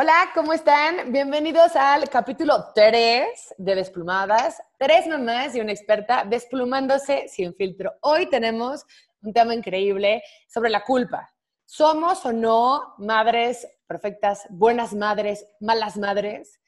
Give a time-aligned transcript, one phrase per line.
[0.00, 1.10] Hola, ¿cómo están?
[1.10, 3.26] Bienvenidos al capítulo 3
[3.58, 4.62] de Desplumadas.
[4.78, 7.94] Tres mamás y una experta desplumándose sin filtro.
[8.02, 8.86] Hoy tenemos
[9.22, 11.28] un tema increíble sobre la culpa.
[11.64, 16.60] ¿Somos o no madres perfectas, buenas madres, malas madres?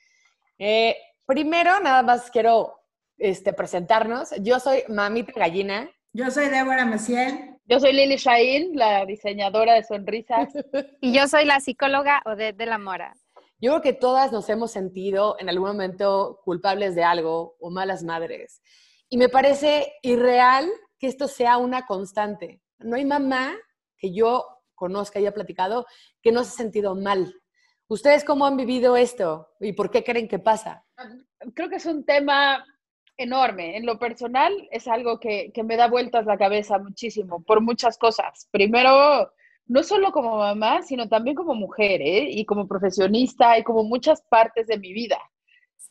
[0.59, 2.81] Eh, primero, nada más quiero
[3.17, 4.31] este, presentarnos.
[4.41, 5.89] Yo soy Mamita Gallina.
[6.13, 7.60] Yo soy Débora Messiel.
[7.71, 10.49] Yo soy Lili Shain, la diseñadora de sonrisas.
[11.01, 13.15] y yo soy la psicóloga Odette de la Mora.
[13.61, 18.03] Yo creo que todas nos hemos sentido en algún momento culpables de algo o malas
[18.03, 18.61] madres.
[19.09, 22.61] Y me parece irreal que esto sea una constante.
[22.81, 23.55] No hay mamá
[23.97, 25.87] que yo conozca y haya platicado
[26.23, 27.33] que no se ha sentido mal.
[27.87, 30.85] ¿Ustedes cómo han vivido esto y por qué creen que pasa?
[31.55, 32.65] Creo que es un tema
[33.23, 33.77] enorme.
[33.77, 38.49] En lo personal es algo que, me da vueltas la cabeza muchísimo por muchas cosas.
[38.51, 39.33] Primero,
[39.67, 42.27] no solo como mamá, sino también como mujer ¿eh?
[42.31, 45.19] y como profesionista y como muchas partes de mi vida.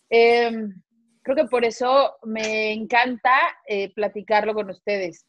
[0.09, 0.81] Em,
[1.21, 3.37] creo que por eso me encanta
[3.67, 5.25] eh, platicarlo con ustedes.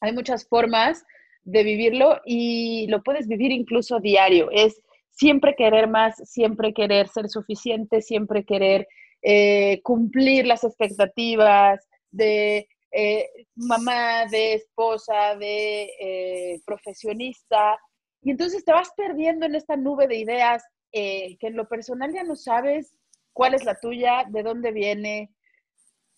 [0.00, 1.04] Hay muchas formas
[1.44, 4.48] de vivirlo y lo puedes vivir incluso diario.
[4.50, 8.86] Es siempre querer más, siempre querer ser suficiente, siempre querer
[9.22, 17.78] eh, cumplir las expectativas de eh, mamá, de esposa, de eh, profesionista.
[18.22, 22.24] Y entonces te vas perdiendo en esta nube de ideas que en lo personal ya
[22.24, 22.96] no sabes
[23.34, 25.30] cuál es la tuya, de dónde viene.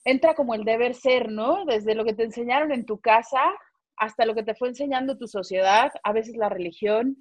[0.05, 1.65] Entra como el deber ser, ¿no?
[1.65, 3.43] Desde lo que te enseñaron en tu casa
[3.97, 7.17] hasta lo que te fue enseñando tu sociedad, a veces la religión,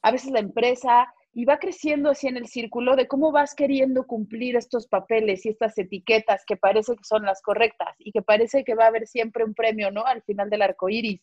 [0.00, 4.06] a veces la empresa, y va creciendo así en el círculo de cómo vas queriendo
[4.06, 8.62] cumplir estos papeles y estas etiquetas que parece que son las correctas y que parece
[8.62, 10.04] que va a haber siempre un premio, ¿no?
[10.06, 11.20] Al final del arco iris,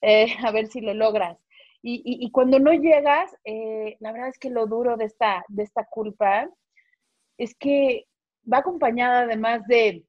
[0.00, 1.38] eh, a ver si lo logras.
[1.86, 5.84] Y, cuando no llegas, eh, la verdad es que lo duro de esta, de esta
[5.84, 6.48] culpa
[7.36, 8.06] es que
[8.50, 10.06] va acompañada además de,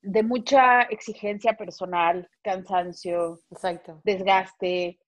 [0.00, 4.00] de mucha exigencia personal, cansancio, Exacto.
[4.04, 4.98] desgaste.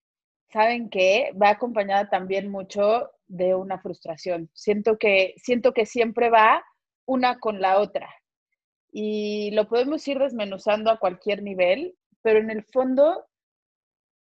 [0.53, 1.33] ¿Saben qué?
[1.43, 4.51] Va acompañada también mucho de una frustración.
[4.55, 6.65] Siento que, siento que siempre va
[7.07, 8.09] una con la otra.
[8.91, 13.25] Y lo podemos ir desmenuzando a cualquier nivel, pero en el fondo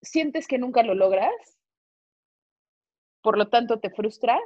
[0.01, 1.33] sientes que nunca lo logras,
[3.21, 4.41] por lo tanto te frustras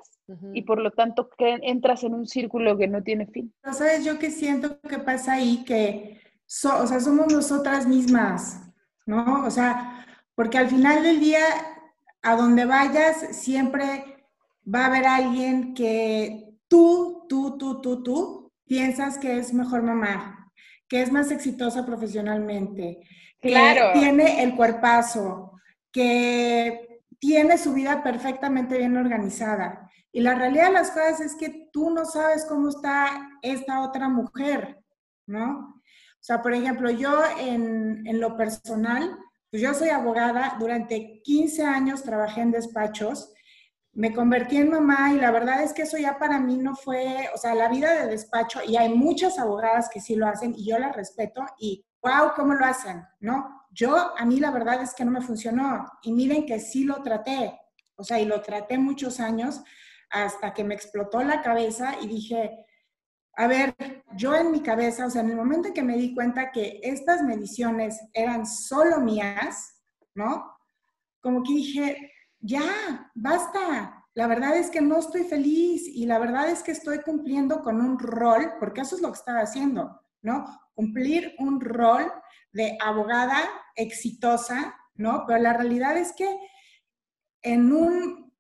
[0.53, 3.53] y por lo tanto que entras en un círculo que no tiene fin.
[3.63, 5.63] ¿Sabes yo que siento que pasa ahí?
[5.65, 8.61] Que o sea, somos nosotras mismas,
[9.05, 9.45] ¿no?
[9.45, 11.43] O sea, porque al final del día,
[12.21, 14.08] a donde vayas, siempre
[14.73, 20.51] va a haber alguien que tú, tú, tú, tú, tú piensas que es mejor mamá,
[20.87, 22.99] que es más exitosa profesionalmente,
[23.41, 25.53] que tiene el cuerpazo,
[25.91, 29.89] que tiene su vida perfectamente bien organizada.
[30.11, 34.07] Y la realidad de las cosas es que tú no sabes cómo está esta otra
[34.09, 34.79] mujer,
[35.27, 35.75] ¿no?
[35.79, 39.17] O sea, por ejemplo, yo en, en lo personal,
[39.49, 43.33] pues yo soy abogada, durante 15 años trabajé en despachos
[43.93, 47.29] me convertí en mamá y la verdad es que eso ya para mí no fue,
[47.33, 50.69] o sea, la vida de despacho, y hay muchas abogadas que sí lo hacen y
[50.69, 53.03] yo las respeto y wow, ¿cómo lo hacen?
[53.19, 53.65] ¿No?
[53.71, 57.01] Yo, a mí la verdad es que no me funcionó y miren que sí lo
[57.01, 57.59] traté,
[57.95, 59.61] o sea, y lo traté muchos años
[60.09, 62.65] hasta que me explotó la cabeza y dije,
[63.35, 63.75] a ver,
[64.15, 66.79] yo en mi cabeza, o sea, en el momento en que me di cuenta que
[66.83, 69.81] estas mediciones eran solo mías,
[70.15, 70.51] ¿no?
[71.21, 74.05] Como que dije, ya, basta.
[74.13, 77.79] La verdad es que no estoy feliz y la verdad es que estoy cumpliendo con
[77.81, 80.45] un rol, porque eso es lo que estaba haciendo, ¿no?
[80.73, 82.11] Cumplir un rol
[82.51, 83.37] de abogada
[83.75, 85.25] exitosa, ¿no?
[85.27, 86.39] Pero la realidad es que
[87.41, 88.33] en un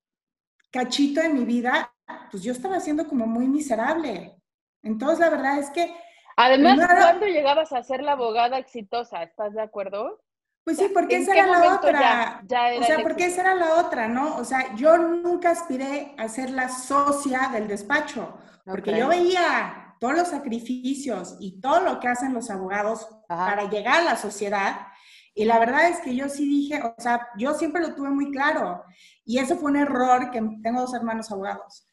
[0.71, 1.93] cachito de mi vida,
[2.31, 4.35] pues yo estaba siendo como muy miserable.
[4.81, 5.95] Entonces, la verdad es que...
[6.35, 9.23] Además, ¿cuándo llegabas a ser la abogada exitosa?
[9.23, 10.21] ¿Estás de acuerdo?
[10.63, 12.41] Pues sí, porque esa era la otra.
[12.79, 14.37] o sea, porque esa era la otra, ¿no?
[14.37, 20.15] O sea, yo nunca aspiré a ser la socia del despacho, porque yo veía todos
[20.15, 24.87] los sacrificios y todo lo que hacen los abogados para llegar a la sociedad.
[25.33, 28.31] Y la verdad es que yo sí dije, o sea, yo siempre lo tuve muy
[28.31, 28.83] claro.
[29.25, 31.85] Y eso fue un error que tengo dos hermanos abogados.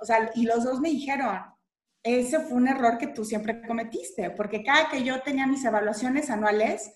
[0.00, 1.40] o sea, y los dos me dijeron,
[2.02, 6.30] ese fue un error que tú siempre cometiste, porque cada que yo tenía mis evaluaciones
[6.30, 6.92] anuales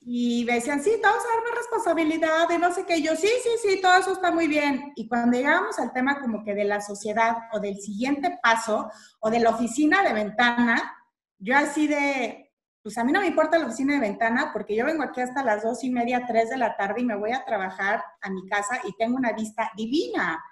[0.00, 3.14] y me decían, sí, te vamos a dar más responsabilidad y no sé qué, yo
[3.16, 4.92] sí, sí, sí, todo eso está muy bien.
[4.96, 8.90] Y cuando llegábamos al tema como que de la sociedad o del siguiente paso
[9.20, 10.94] o de la oficina de ventana,
[11.38, 12.52] yo así de,
[12.82, 15.42] pues a mí no me importa la oficina de ventana porque yo vengo aquí hasta
[15.42, 18.46] las dos y media, tres de la tarde y me voy a trabajar a mi
[18.46, 20.42] casa y tengo una vista divina.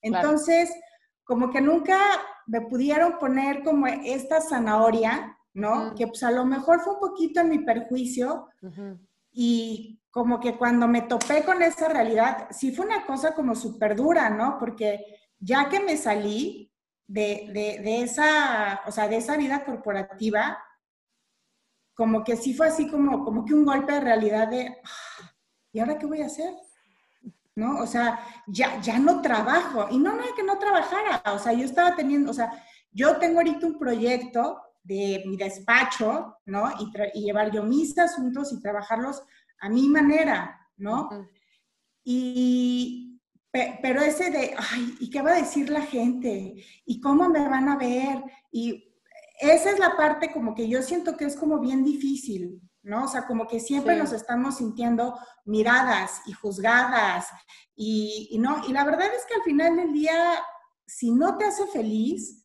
[0.00, 0.70] Entonces
[1.24, 1.98] como que nunca
[2.46, 5.94] me pudieron poner como esta zanahoria, ¿no?
[5.94, 8.48] Que pues a lo mejor fue un poquito en mi perjuicio
[9.30, 13.96] y como que cuando me topé con esa realidad, sí fue una cosa como súper
[13.96, 14.58] dura, ¿no?
[14.58, 15.04] Porque
[15.38, 16.70] ya que me salí
[17.06, 20.62] de, de, esa, o sea, de esa vida corporativa,
[21.94, 25.30] como que sí fue así como, como que un golpe de realidad de, ah,
[25.72, 26.54] ¿y ahora qué voy a hacer?
[27.54, 27.78] ¿no?
[27.78, 29.86] O sea, ya, ya no trabajo.
[29.90, 33.38] Y no, no que no trabajara, o sea, yo estaba teniendo, o sea, yo tengo
[33.38, 36.70] ahorita un proyecto de mi despacho, ¿no?
[36.80, 39.22] Y, llevar yo mis asuntos y trabajarlos
[39.60, 41.08] a mi manera, ¿no?
[42.04, 43.20] Y,
[43.50, 46.54] pero ese de, ay, ¿y qué va a decir la gente?
[46.84, 48.22] ¿Y cómo me van a ver?
[48.50, 48.92] Y
[49.40, 53.04] esa es la parte como que yo siento que es como bien difícil, ¿no?
[53.04, 57.28] O sea, como que siempre nos estamos sintiendo miradas y juzgadas
[57.74, 60.38] y, no, y la verdad es que al final del día,
[60.86, 62.41] si no te hace feliz,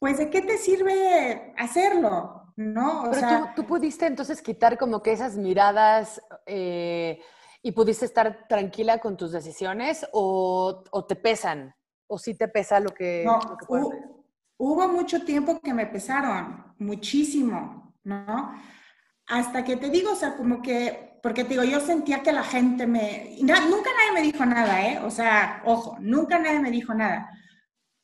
[0.00, 2.52] pues ¿de qué te sirve hacerlo?
[2.56, 3.02] ¿No?
[3.02, 7.22] O Pero sea, tú, pudiste entonces quitar como que esas miradas eh,
[7.62, 11.72] y pudiste estar tranquila con tus decisiones o, te pesan,
[12.08, 13.22] o sí te pesa lo que...
[13.24, 13.38] No,
[14.58, 18.52] hubo mucho tiempo que me pesaron, muchísimo, ¿no?
[19.30, 22.42] hasta que te digo, o sea, como que, porque te digo, yo sentía que la
[22.42, 24.98] gente me, nunca nadie me dijo nada, ¿eh?
[25.04, 27.30] O sea, ojo, nunca nadie me dijo nada.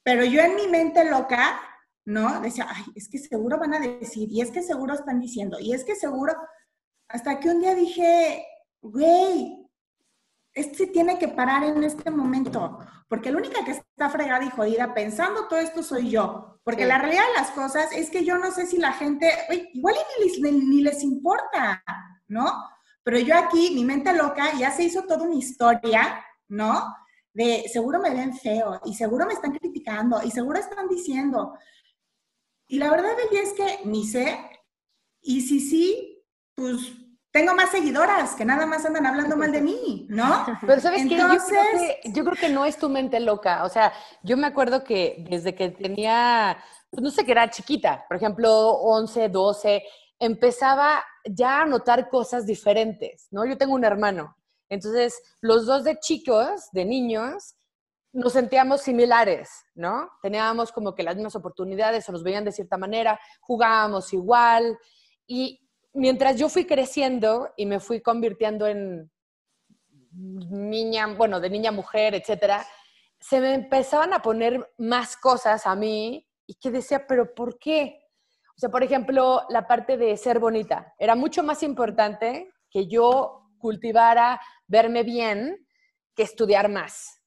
[0.04, 1.58] Pero yo en mi mente loca,
[2.06, 2.40] ¿no?
[2.40, 5.74] Decía, ay, es que seguro van a decir, y es que seguro están diciendo, y
[5.74, 6.34] es que seguro,
[7.08, 8.46] hasta que un día dije,
[8.80, 9.68] güey,
[10.54, 14.94] este tiene que parar en este momento, porque la única que está fregada y jodida
[14.94, 18.52] pensando todo esto soy yo, porque la realidad de las cosas es que yo no
[18.52, 19.30] sé si la gente,
[19.74, 19.94] igual
[20.40, 21.82] ni les, importa,
[22.28, 22.46] ¿no?
[23.02, 26.94] Pero yo aquí, mi mente loca, ya se hizo toda una historia, ¿no?
[27.32, 31.54] De seguro me ven feo y seguro me están criticando y seguro están diciendo.
[32.68, 34.38] Y la verdad es que ni sé,
[35.20, 36.24] y si sí,
[36.54, 36.92] pues
[37.36, 40.46] tengo más seguidoras que nada más andan hablando mal de mí, ¿no?
[40.66, 41.18] Pero sabes que
[42.06, 43.64] yo, creo que no es tu mente loca.
[43.64, 43.92] O sea,
[44.22, 46.56] yo me acuerdo que desde que tenía,
[46.90, 49.82] pues no sé, que era chiquita, por ejemplo, 11, 12,
[50.18, 53.44] empezaba ya a notar cosas diferentes, ¿no?
[53.44, 54.34] Yo tengo un hermano.
[54.70, 57.54] Entonces, los dos de chicos, de niños,
[58.16, 60.10] nos sentíamos similares, ¿no?
[60.22, 64.78] Teníamos como que las mismas oportunidades o nos veían de cierta manera, jugábamos igual
[65.26, 65.60] y
[65.92, 69.10] mientras yo fui creciendo y me fui convirtiendo en
[70.12, 72.66] niña, bueno, de niña mujer, etcétera,
[73.20, 78.00] se me empezaban a poner más cosas a mí y que decía, pero ¿por qué?
[78.56, 80.94] O sea, por ejemplo, la parte de ser bonita.
[80.98, 85.66] Era mucho más importante que yo cultivara verme bien
[86.14, 87.25] que estudiar más.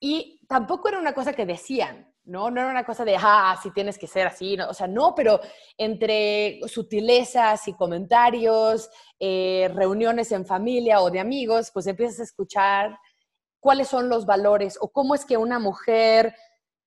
[0.00, 2.50] Y tampoco era una cosa que decían, ¿no?
[2.50, 5.40] No era una cosa de, ah, si tienes que ser así, o sea, no, pero
[5.78, 12.98] entre sutilezas y comentarios, eh, reuniones en familia o de amigos, pues empiezas a escuchar
[13.60, 16.34] cuáles son los valores o cómo es que una mujer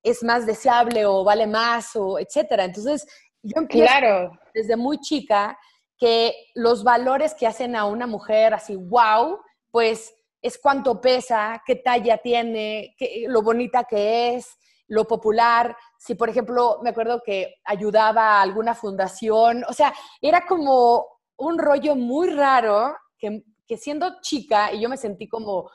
[0.04, 2.66] es más deseable o vale más o etcétera.
[2.66, 3.08] Entonces,
[3.42, 4.32] yo empiezo claro.
[4.54, 5.58] desde muy chica
[5.98, 9.40] que los valores que hacen a una mujer así, wow,
[9.72, 16.16] pues es cuánto pesa, qué talla tiene, qué, lo bonita que es, lo popular, si
[16.16, 21.06] por ejemplo me acuerdo que ayudaba a alguna fundación, o sea, era como
[21.38, 23.44] un rollo muy raro que,
[23.78, 25.70] siendo chica y yo me sentí como,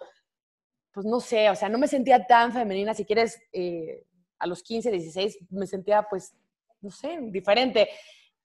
[0.93, 4.05] pues no sé, o sea, no me sentía tan femenina, si quieres, eh,
[4.39, 6.35] a los 15, 16 me sentía pues,
[6.81, 7.89] no sé, diferente.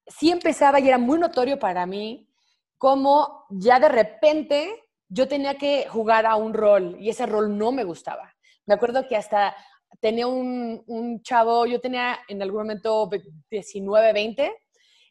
[0.06, 2.30] Sí empezaba y era muy notorio para mí
[2.78, 7.72] como ya de repente yo tenía que jugar a un rol y ese rol no
[7.72, 8.34] me gustaba.
[8.66, 9.56] Me acuerdo que hasta
[10.00, 13.10] tenía un, chavo, yo tenía en algún momento
[13.50, 14.54] 19, 20,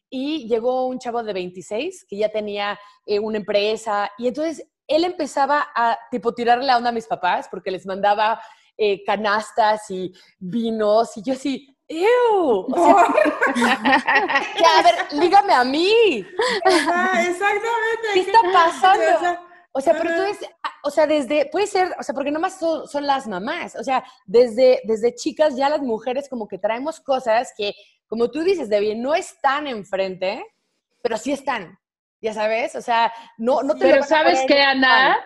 [0.09, 5.03] y llegó un chavo de 26 que ya tenía eh, una empresa, y entonces él
[5.03, 8.41] empezaba a tipo tirarle la onda a mis papás porque les mandaba
[8.75, 12.67] eh, canastas y vinos, y yo así, ¡Ew!
[12.71, 12.95] O sea,
[14.77, 16.23] a ver, dígame a mí.
[16.63, 18.07] exactamente.
[18.13, 19.03] ¿Qué está pasando?
[19.15, 22.87] O sea, pero tú ah, o sea, desde, puede ser, o sea, porque nomás son,
[22.87, 27.53] son, las mamás, o sea, desde, desde chicas ya las mujeres como que traemos cosas
[27.55, 27.73] que,
[28.07, 30.43] como tú dices, Debbie, no están enfrente,
[31.01, 31.77] pero sí están,
[32.21, 35.17] ya sabes, o sea, no, no te Pero sabes que, Ana,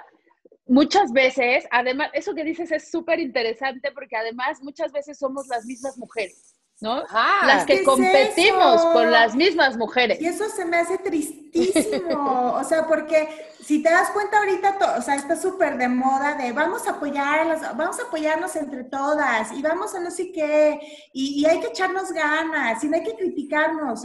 [0.66, 5.66] muchas veces, además, eso que dices es súper interesante porque además muchas veces somos las
[5.66, 6.53] mismas mujeres.
[6.84, 7.02] ¿No?
[7.10, 8.92] Ah, las ¿qué que es competimos eso?
[8.92, 10.20] con las mismas mujeres.
[10.22, 13.28] Y eso se me hace tristísimo, o sea, porque
[13.62, 16.92] si te das cuenta ahorita, to- o sea, está súper de moda de vamos a
[16.92, 20.80] apoyar, a las, vamos a apoyarnos entre todas y vamos a no sé qué,
[21.13, 24.02] y, y hay que echarnos ganas y no hay que criticarnos.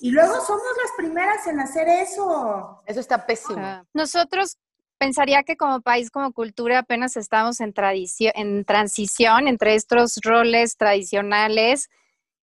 [0.00, 2.82] Y luego somos las primeras en hacer eso.
[2.86, 3.58] Eso está pésimo.
[3.60, 3.84] Ah.
[3.92, 4.56] Nosotros
[4.96, 10.76] pensaría que como país, como cultura, apenas estamos en, tradición, en transición entre estos roles
[10.76, 11.88] tradicionales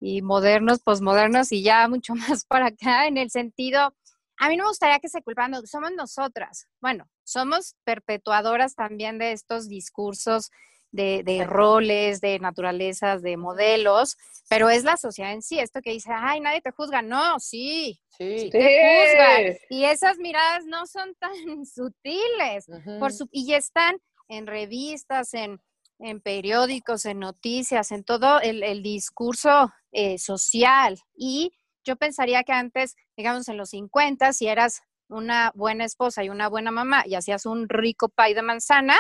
[0.01, 3.95] y modernos, posmodernos y ya mucho más para acá, en el sentido,
[4.39, 6.67] a mí no me gustaría que se culpan, somos nosotras.
[6.81, 10.51] Bueno, somos perpetuadoras también de estos discursos
[10.93, 14.17] de, roles, de naturalezas, de modelos,
[14.49, 17.03] pero es la sociedad en sí, esto que dice, ay, nadie te juzga.
[17.03, 18.49] No, sí, Sí.
[18.51, 19.57] te juzgan.
[19.69, 21.31] Y esas miradas no son tan
[21.67, 22.67] sutiles.
[22.99, 23.97] Por su- y están
[24.29, 25.61] en revistas, en,
[26.01, 30.99] en periódicos, en noticias, en todo el, el discurso eh, social.
[31.15, 31.53] Y
[31.85, 36.49] yo pensaría que antes, digamos en los 50, si eras una buena esposa y una
[36.49, 38.97] buena mamá y hacías un rico pay de manzana,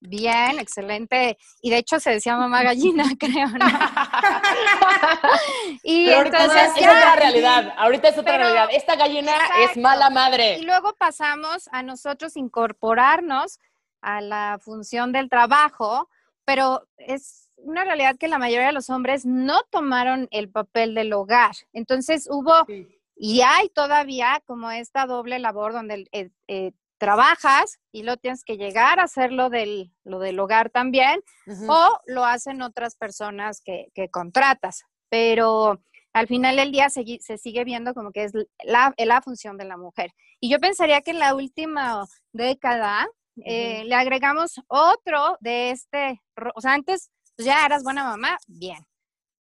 [0.00, 1.38] bien, excelente.
[1.62, 3.66] Y de hecho se decía mamá gallina, creo, ¿no?
[5.82, 7.74] y Pero ahorita entonces es, otra realidad.
[7.76, 8.68] Ahorita es otra Pero- realidad.
[8.72, 9.32] Esta gallina
[9.68, 10.58] es mala madre.
[10.58, 13.58] Y luego pasamos a nosotros incorporarnos
[14.02, 16.08] a la función del trabajo,
[16.46, 21.12] pero es una realidad que la mayoría de los hombres no tomaron el papel del
[21.12, 21.54] hogar.
[21.74, 22.86] Entonces hubo Sí.
[23.16, 28.56] y hay todavía como esta doble labor donde eh, eh, trabajas y lo tienes que
[28.56, 31.20] llegar a hacer lo del, lo del hogar también,
[31.68, 34.84] o lo hacen otras personas que, que contratas.
[35.10, 35.80] Pero
[36.14, 38.32] al final del día se sigue viendo como que es
[38.64, 40.12] la, la función de la mujer.
[40.40, 43.06] Y yo pensaría que en la última década
[43.44, 46.22] eh, le agregamos otro de este,
[46.54, 48.86] o sea, antes pues, ya eras buena mamá, bien.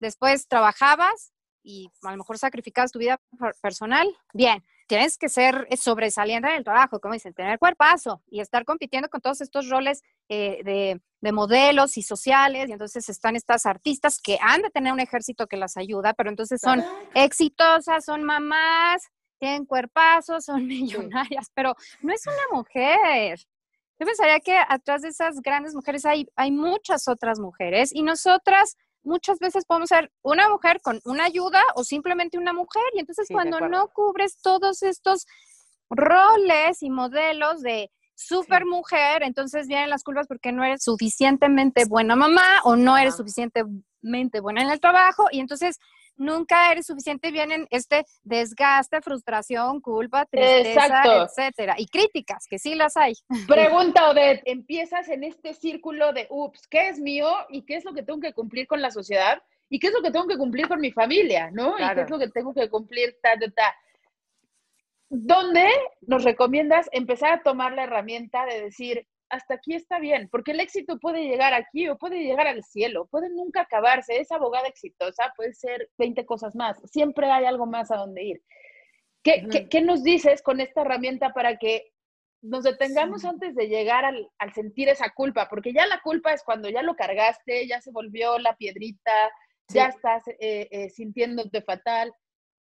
[0.01, 1.33] Después trabajabas
[1.63, 4.63] y a lo mejor sacrificabas tu vida per- personal, bien.
[4.87, 9.09] Tienes que ser eh, sobresaliente en el trabajo, como dicen, tener cuerpazo y estar compitiendo
[9.09, 12.69] con todos estos roles eh, de, de modelos y sociales.
[12.69, 16.29] Y entonces están estas artistas que han de tener un ejército que las ayuda, pero
[16.29, 16.85] entonces son
[17.15, 19.03] exitosas, son mamás,
[19.39, 23.41] tienen cuerpazos, son millonarias, pero no es una mujer.
[23.99, 28.77] Yo pensaría que atrás de esas grandes mujeres hay, hay muchas otras mujeres y nosotras
[29.05, 33.27] muchas veces podemos ser una mujer con una ayuda o simplemente una mujer y entonces
[33.29, 35.27] Sí, cuando no cubres todos estos
[35.91, 42.17] roles y modelos de super mujer, entonces vienen las culpas porque no eres suficientemente buena
[42.17, 45.79] mamá o no eres suficientemente buena en el trabajo y entonces
[46.17, 51.25] nunca eres suficiente, vienen este desgaste, frustración, culpa, tristeza, Exacto.
[51.25, 53.15] etcétera, y críticas, que sí las hay.
[53.49, 57.93] Pregunta, Odette, empiezas en este círculo de, ups, ¿qué es mío y qué es lo
[57.95, 59.43] que tengo que cumplir con la sociedad?
[59.69, 61.51] ¿Y qué es lo que tengo que cumplir con mi familia?
[61.51, 61.79] ¿No?
[61.79, 63.17] ¿Y qué es lo que tengo que cumplir?
[63.23, 63.75] Ta, ta, ta.
[65.09, 65.69] ¿Dónde
[66.03, 70.29] nos recomiendas empezar a tomar la herramienta de decir, hasta aquí está bien?
[70.31, 74.19] Porque el éxito puede llegar aquí o puede llegar al cielo, puede nunca acabarse.
[74.19, 76.79] Esa abogada exitosa puede ser 20 cosas más.
[76.91, 78.43] Siempre hay algo más a donde ir.
[79.23, 81.93] ¿Qué, qué- qué nos dices con esta herramienta para que
[82.43, 83.27] nos detengamos Sí.
[83.27, 85.49] antes de llegar al, al sentir esa culpa?
[85.49, 89.13] Porque ya la culpa es cuando ya lo cargaste, ya se volvió la piedrita,
[89.69, 92.13] ya estás eh, eh, sintiéndote fatal.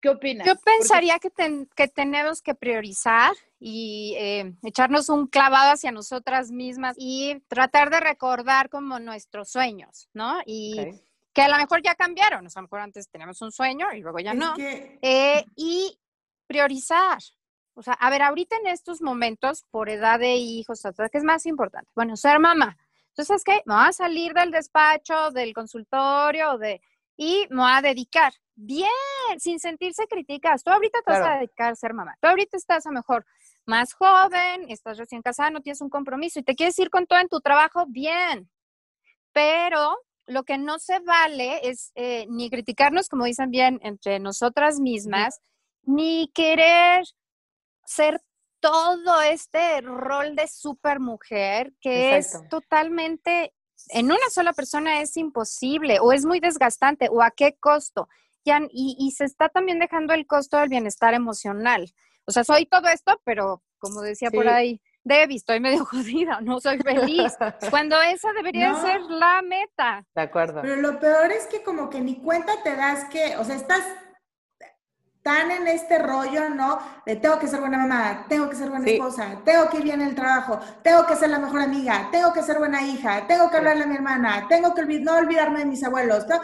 [0.03, 0.47] ¿Qué opinas?
[0.47, 6.51] Yo pensaría que, ten- que tenemos que priorizar y eh, echarnos un clavado hacia nosotras
[6.51, 10.41] mismas y tratar de recordar como nuestros sueños, ¿no?
[10.45, 10.95] Y Ok.
[11.33, 13.87] que a lo mejor ya cambiaron, o sea, a lo mejor antes teníamos un sueño
[13.95, 14.55] y luego ya Es no.
[14.55, 15.97] que- Eh, y
[16.49, 17.19] priorizar.
[17.75, 21.47] O sea, a ver, ahorita en estos momentos, por edad de hijos, ¿qué es más
[21.47, 21.91] importante?
[21.95, 22.77] Bueno, ser mamá.
[23.11, 23.63] Entonces, ¿qué?
[23.67, 26.83] Me voy a salir del despacho, del consultorio, de,
[27.17, 28.33] y me voy a dedicar.
[28.65, 28.89] Bien,
[29.39, 30.63] sin sentirse críticas.
[30.63, 32.17] Tú ahorita te vas a dedicar a ser mamá.
[32.21, 33.27] Tú ahorita estás a lo mejor
[33.67, 37.19] más joven, estás recién casada, no tienes un compromiso y te quieres ir con todo
[37.19, 38.49] en tu trabajo, bien.
[39.33, 44.79] Pero lo que no se vale es eh, ni criticarnos, como dicen bien, entre nosotras
[44.79, 45.41] mismas,
[45.83, 47.05] ni querer
[47.85, 48.21] ser
[48.61, 52.45] todo este rol de supermujer que Exacto.
[52.45, 53.53] es totalmente
[53.89, 58.09] en una sola persona es imposible o es muy desgastante o a qué costo.
[58.45, 61.93] Ya, y, y se está también dejando el costo del bienestar emocional.
[62.27, 66.61] O sea, soy todo esto, pero como decía por ahí, Debbie, estoy medio jodida, no
[66.61, 67.35] soy feliz.
[67.71, 68.81] Cuando esa debería No.
[68.83, 70.05] ser la meta.
[70.15, 70.63] De acuerdo.
[70.63, 73.83] Pero lo peor es que como que ni cuenta te das que, o sea, estás
[75.23, 76.81] tan en este rollo, ¿no?
[77.07, 78.95] De tengo que ser buena mamá, tengo que ser buena Sí.
[78.95, 82.33] esposa, tengo que ir bien en el trabajo, tengo que ser la mejor amiga, tengo
[82.33, 85.61] que ser buena hija, tengo que hablarle a mi hermana, tengo que olvid- no olvidarme
[85.61, 86.27] de mis abuelos.
[86.27, 86.43] tengo-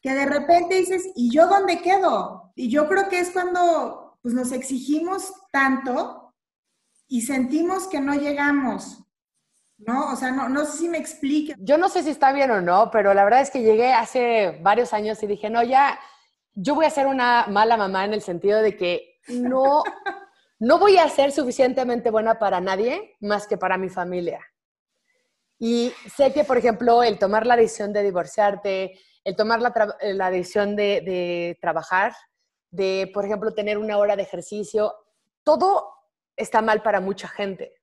[0.00, 2.52] que de repente dices, ¿y yo dónde quedo?
[2.54, 6.34] Y yo creo que es cuando pues, nos exigimos tanto
[7.08, 9.04] y sentimos que no llegamos.
[9.78, 10.12] ¿no?
[10.12, 11.54] O sea, no, no sé si me explique.
[11.58, 14.58] Yo no sé si está bien o no, pero la verdad es que llegué hace
[14.60, 15.98] varios años y dije, no, ya,
[16.54, 19.82] yo voy a ser una mala mamá en el sentido de que no,
[20.58, 24.40] no voy a ser suficientemente buena para nadie más que para mi familia.
[25.60, 30.30] Y sé que, por ejemplo, el tomar la decisión de divorciarte, el tomar la, la
[30.30, 32.14] decisión de, de trabajar,
[32.70, 34.94] de, por ejemplo, tener una hora de ejercicio,
[35.42, 35.92] todo
[36.34, 37.74] está mal para mucha gente.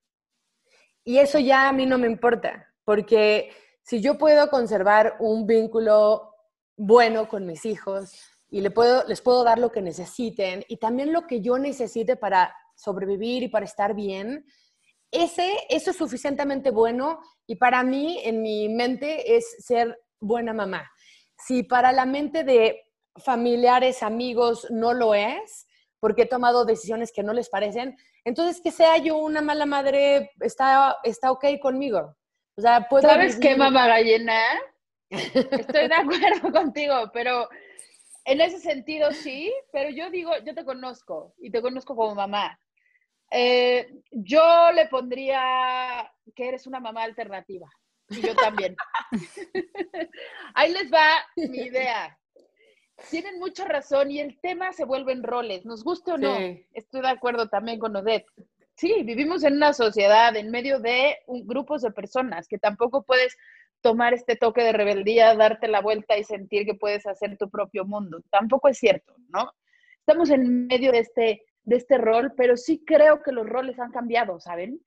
[1.04, 3.52] Y eso ya a mí no me importa, porque
[3.84, 6.34] si yo puedo conservar un vínculo
[6.76, 8.12] bueno con mis hijos
[8.50, 12.16] y les puedo, les puedo dar lo que necesiten y también lo que yo necesite
[12.16, 14.48] para sobrevivir y para estar bien,
[15.12, 20.90] ese, eso es suficientemente bueno y para mí, en mi mente, es ser buena mamá.
[21.38, 22.88] Si para la mente de
[23.18, 25.68] familiares, amigos, no lo es,
[26.00, 30.32] porque he tomado decisiones que no les parecen, entonces, que sea yo una mala madre
[30.42, 32.18] está, está ok conmigo.
[32.58, 34.42] O sea, ¿Sabes qué, mamá gallina?
[35.10, 37.48] Estoy de acuerdo contigo, pero
[38.26, 42.60] en ese sentido sí, pero yo digo, yo te conozco y te conozco como mamá.
[43.30, 47.70] Eh, yo le pondría que eres una mamá alternativa.
[48.10, 48.76] Y yo también.
[50.54, 52.18] Ahí les va mi idea.
[53.10, 56.38] Tienen mucha razón y el tema se vuelve en roles, nos guste o no.
[56.74, 58.26] Estoy de acuerdo también con Odette.
[58.76, 63.38] Sí, vivimos en una sociedad en medio de un, grupos de personas que tampoco puedes
[63.82, 67.86] tomar este toque de rebeldía, darte la vuelta y sentir que puedes hacer tu propio
[67.86, 68.22] mundo.
[68.32, 69.52] Tampoco es cierto, ¿no?
[70.00, 73.92] Estamos en medio de este, de este rol, pero sí creo que los roles han
[73.92, 74.82] cambiado, ¿saben?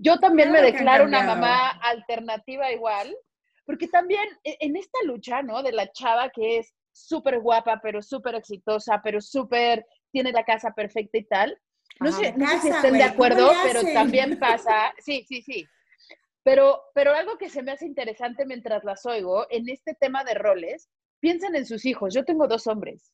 [0.00, 3.16] Yo también me declaro una mamá alternativa igual,
[3.64, 5.62] porque también e, en esta lucha, ¿no?
[5.62, 10.72] De la chava que es súper guapa, pero súper exitosa, pero súper, tiene la casa
[10.72, 11.58] perfecta y tal.
[11.98, 15.66] No, sé, si estén de acuerdo, pero también pasa, sí, sí, sí.
[16.42, 20.34] Pero, pero algo que se me hace interesante mientras las oigo, en este tema de
[20.34, 20.88] roles,
[21.20, 22.14] piensen en sus hijos.
[22.14, 23.12] Yo tengo dos hombres.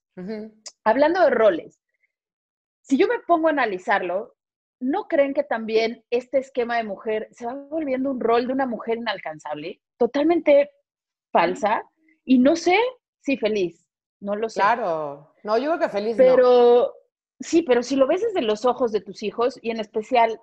[0.84, 1.80] Hablando de roles,
[2.80, 4.35] si yo me pongo a analizarlo,
[4.80, 8.66] ¿no creen que también este esquema de mujer se va volviendo un rol de una
[8.66, 9.80] mujer inalcanzable?
[9.98, 10.70] Totalmente
[11.32, 11.82] falsa.
[12.24, 12.78] Y no sé
[13.26, 13.84] Sí, feliz.
[14.20, 14.60] No lo sé.
[14.60, 15.32] Claro.
[15.42, 16.92] No, yo creo que feliz pero,
[17.40, 20.40] Sí, pero si lo ves desde los ojos de tus hijos y en especial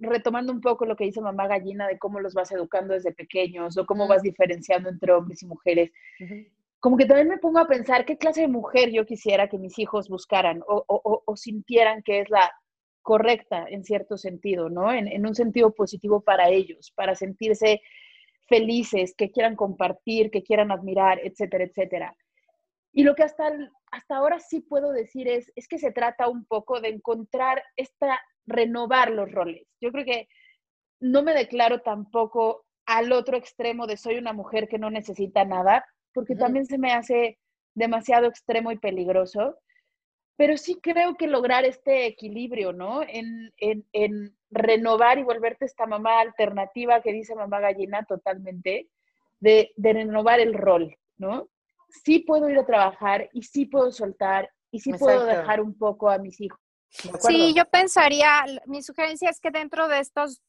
[0.00, 3.78] retomando un poco lo que dice mamá gallina de cómo los vas educando desde pequeños
[3.78, 5.90] o cómo vas diferenciando entre hombres y mujeres,
[6.78, 9.78] como que también me pongo a pensar qué clase de mujer yo quisiera que mis
[9.78, 12.52] hijos buscaran o, o, o sintieran que es la
[13.06, 14.92] correcta en cierto sentido, ¿no?
[14.92, 17.80] En, en, un sentido positivo para ellos, para sentirse
[18.48, 22.16] felices, que quieran compartir, que quieran admirar, etcétera, etcétera.
[22.92, 23.52] Y lo que hasta,
[23.92, 28.18] hasta ahora sí puedo decir es, es que se trata un poco de encontrar esta,
[28.44, 29.68] renovar los roles.
[29.80, 30.28] Yo creo que
[30.98, 35.84] no me declaro tampoco al otro extremo de soy una mujer que no necesita nada,
[36.12, 37.38] porque también se me hace
[37.74, 39.56] demasiado extremo y peligroso,
[40.36, 43.02] pero sí creo que lograr este equilibrio, ¿no?
[43.02, 48.88] En, en, en renovar y volverte esta mamá alternativa que dice mamá gallina totalmente,
[49.40, 51.48] de, de renovar el rol, ¿no?
[52.04, 56.10] sí puedo ir a trabajar y sí puedo soltar y sí puedo dejar un poco
[56.10, 56.60] a mis hijos.
[57.20, 60.42] Sí, yo pensaría, mi sugerencia es que dentro de estos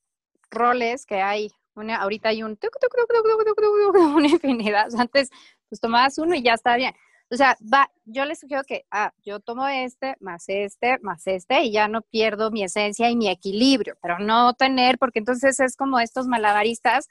[0.50, 2.58] roles que hay, una, ahorita hay un
[4.15, 5.30] una infinidad, antes
[5.69, 6.93] pues tomabas uno y ya está bien.
[7.30, 11.63] O sea, va, yo les sugiero que, ah, yo tomo este, más este, más este,
[11.63, 15.76] y ya no pierdo mi esencia y mi equilibrio, pero no tener, porque entonces es
[15.76, 17.08] como estos malabaristas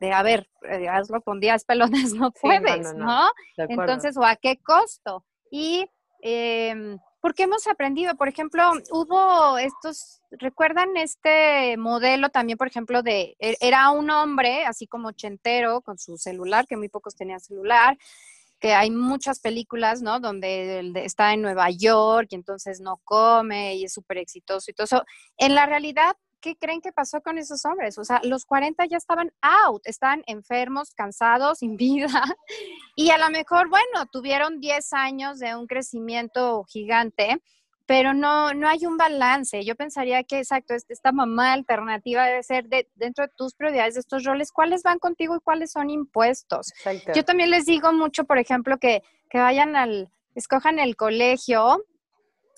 [0.00, 4.58] de, a ver, eh, hazlo con 10 pelones, no puedes, no, Entonces, ¿o a qué
[4.58, 5.24] costo?
[5.50, 5.88] Y
[6.22, 13.36] eh, porque hemos aprendido, por ejemplo, hubo estos, ¿recuerdan este modelo también, por ejemplo, de,
[13.38, 17.98] e, era un hombre, así como ochentero, con su celular, que muy pocos tenían celular,
[18.60, 20.20] que hay muchas películas, ¿no?
[20.20, 24.84] Donde está en Nueva York y entonces no come y es súper exitoso y todo
[24.84, 25.04] eso.
[25.38, 27.98] En la realidad, ¿qué creen que pasó con esos hombres?
[27.98, 32.24] O sea, los 40 ya estaban out, estaban enfermos, cansados, sin vida.
[32.96, 37.42] Y a lo mejor, bueno, tuvieron 10 años de un crecimiento gigante,
[37.90, 39.64] pero no, no hay un balance.
[39.64, 44.00] Yo pensaría que, exacto, esta mamá alternativa debe ser de, dentro de tus prioridades, de
[44.00, 46.72] estos roles, cuáles van contigo y cuáles son impuestos.
[47.12, 51.84] Yo también les digo mucho, por ejemplo, que, que vayan al, escojan el colegio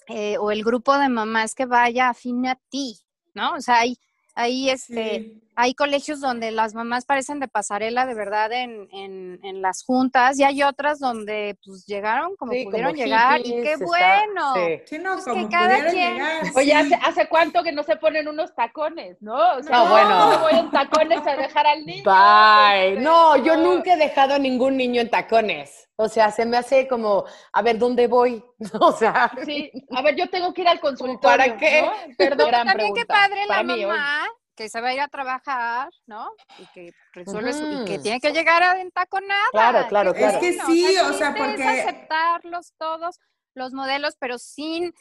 [0.08, 2.98] eh, o el grupo de mamás que vaya afín a ti,
[3.32, 3.54] ¿no?
[3.54, 3.96] O sea, hay,
[4.34, 9.84] ahí este, hay colegios donde las mamás parecen de pasarela de verdad en, en, las
[9.84, 14.54] juntas y hay otras donde pues llegaron como pudieron llegar y qué bueno.
[14.86, 14.98] Sí.
[14.98, 16.14] no, pues como que cada quien...
[16.14, 19.36] Llegar, Oye, ¿hace, ¿hace, cuánto que no se ponen unos tacones, no?
[19.56, 20.32] O sea, no, bueno.
[20.32, 22.02] no voy en tacones a dejar al niño.
[22.02, 23.00] Bye.
[23.00, 25.88] No, yo nunca he dejado a ningún niño en tacones.
[25.94, 28.44] O sea, se me hace como, a ver, ¿dónde voy?
[28.80, 29.30] O sea.
[29.44, 31.20] Sí, a ver, yo tengo que ir al consultorio.
[31.20, 31.88] ¿Para qué?
[32.18, 36.30] Perdón, también qué padre la mamá que se va a ir a trabajar, ¿no?
[36.58, 39.48] Y que resuelve su, y que tiene que llegar a nada.
[39.50, 40.38] Claro, claro, claro.
[40.38, 43.18] Es que sí, o sea, porque aceptarlos todos
[43.54, 44.94] los modelos, pero sin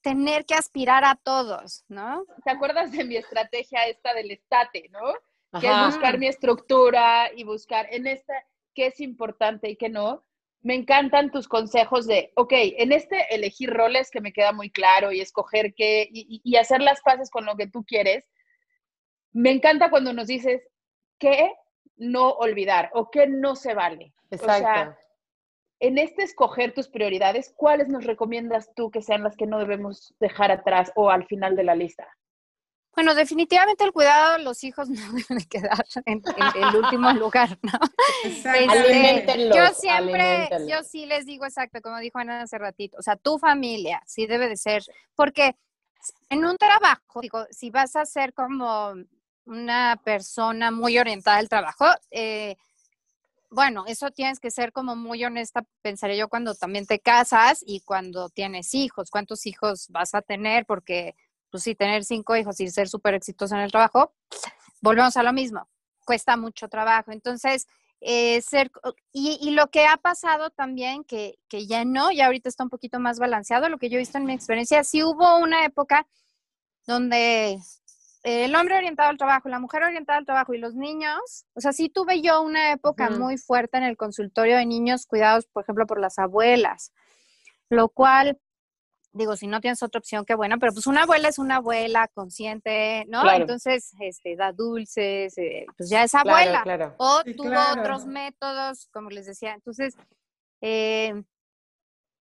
[0.00, 2.24] tener que aspirar a todos, ¿no?
[2.44, 5.60] ¿Te acuerdas de mi estrategia esta del estate, no?
[5.60, 8.34] Que es buscar mi estructura y buscar en esta
[8.74, 10.24] qué es importante y qué no.
[10.62, 15.12] Me encantan tus consejos de, ok, en este elegir roles que me queda muy claro
[15.12, 18.30] y escoger qué y, y hacer las paces con lo que tú quieres,
[19.32, 20.62] me encanta cuando nos dices
[21.18, 21.52] qué
[21.96, 24.12] no olvidar o qué no se vale.
[24.30, 24.52] Exacto.
[24.52, 24.98] O sea,
[25.80, 30.14] en este escoger tus prioridades, ¿cuáles nos recomiendas tú que sean las que no debemos
[30.20, 32.06] dejar atrás o al final de la lista?
[32.94, 36.22] Bueno, definitivamente el cuidado de los hijos no debe quedar en,
[36.54, 37.78] el último lugar, ¿no?
[38.22, 43.16] Este, yo siempre, yo sí les digo exacto, como dijo Ana hace ratito, o sea,
[43.16, 44.82] tu familia sí debe de ser,
[45.14, 45.56] porque
[46.28, 48.94] en un trabajo, digo, si vas a ser como
[49.44, 52.56] una persona muy orientada al trabajo, eh,
[53.52, 57.80] bueno, eso tienes que ser como muy honesta, pensaría yo, cuando también te casas y
[57.80, 59.10] cuando tienes hijos.
[59.10, 60.64] ¿Cuántos hijos vas a tener?
[60.64, 61.14] Porque,
[61.50, 64.14] pues sí, tener cinco hijos y ser súper exitoso en el trabajo,
[64.80, 65.68] volvemos a lo mismo,
[66.06, 67.12] cuesta mucho trabajo.
[67.12, 67.66] Entonces,
[68.00, 68.70] eh, ser,
[69.12, 72.70] y, y, lo que ha pasado también, que, que ya no, ya ahorita está un
[72.70, 76.08] poquito más balanceado, lo que yo he visto en mi experiencia, sí hubo una época
[76.86, 77.60] donde
[78.22, 81.72] el hombre orientado al trabajo, la mujer orientada al trabajo y los niños, o sea,
[81.72, 85.86] sí tuve yo una época muy fuerte en el consultorio de niños cuidados, por ejemplo,
[85.86, 86.92] por las abuelas,
[87.68, 88.38] lo cual,
[89.12, 92.08] digo, si no tienes otra opción, qué bueno, pero pues una abuela es una abuela
[92.14, 93.28] consciente, ¿no?
[93.30, 96.94] Entonces, este, da dulces, eh, pues ya es abuela.
[96.98, 99.54] O tuvo otros métodos, como les decía.
[99.54, 99.96] Entonces,
[100.60, 101.24] eh,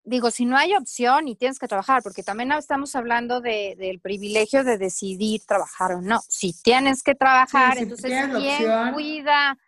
[0.04, 4.00] digo, si no hay opción y tienes que trabajar, porque también estamos hablando de, del
[4.00, 6.20] privilegio de decidir trabajar o no.
[6.28, 9.58] Si tienes que trabajar, entonces ¿quién cuida?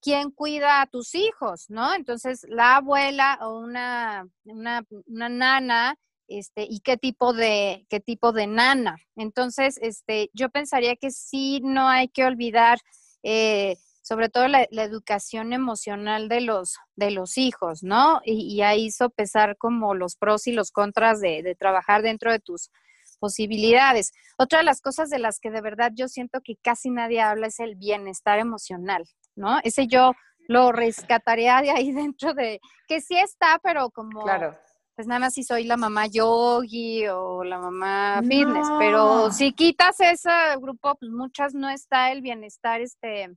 [0.00, 1.66] ¿Quién cuida a tus hijos?
[1.68, 1.94] ¿No?
[1.94, 5.96] Entonces, la abuela o una, una, una nana,
[6.28, 8.98] este, y qué tipo de, qué tipo de nana.
[9.16, 12.78] Entonces, este, yo pensaría que sí no hay que olvidar
[13.22, 18.20] eh, sobre todo la, educación emocional de los, de los hijos, ¿no?
[18.22, 22.70] Y, ahí hizo pesar como los pros y los contras de, trabajar dentro de tus
[23.18, 24.12] posibilidades.
[24.36, 27.46] Otra de las cosas de las que de verdad yo siento que casi nadie habla
[27.46, 29.58] es el bienestar emocional, ¿no?
[29.64, 30.12] Ese yo
[30.48, 34.22] lo rescataría de ahí dentro de, que sí está, pero como...
[34.22, 34.54] Claro.
[34.96, 39.98] Pues nada más si soy la mamá yogi o la mamá fitness, pero si quitas
[39.98, 43.34] ese grupo, pues muchas no está el bienestar este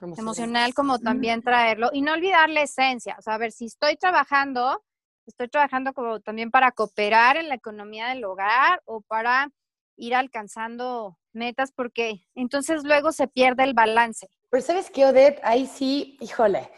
[0.00, 3.16] emocional, como también traerlo y no olvidar la esencia.
[3.18, 4.82] O sea, a ver, si estoy trabajando,
[5.26, 9.50] estoy trabajando como también para cooperar en la economía del hogar o para
[9.96, 14.28] ir alcanzando metas, porque entonces luego se pierde el balance.
[14.50, 16.70] Pero sabes qué, Odette, ahí sí, híjole.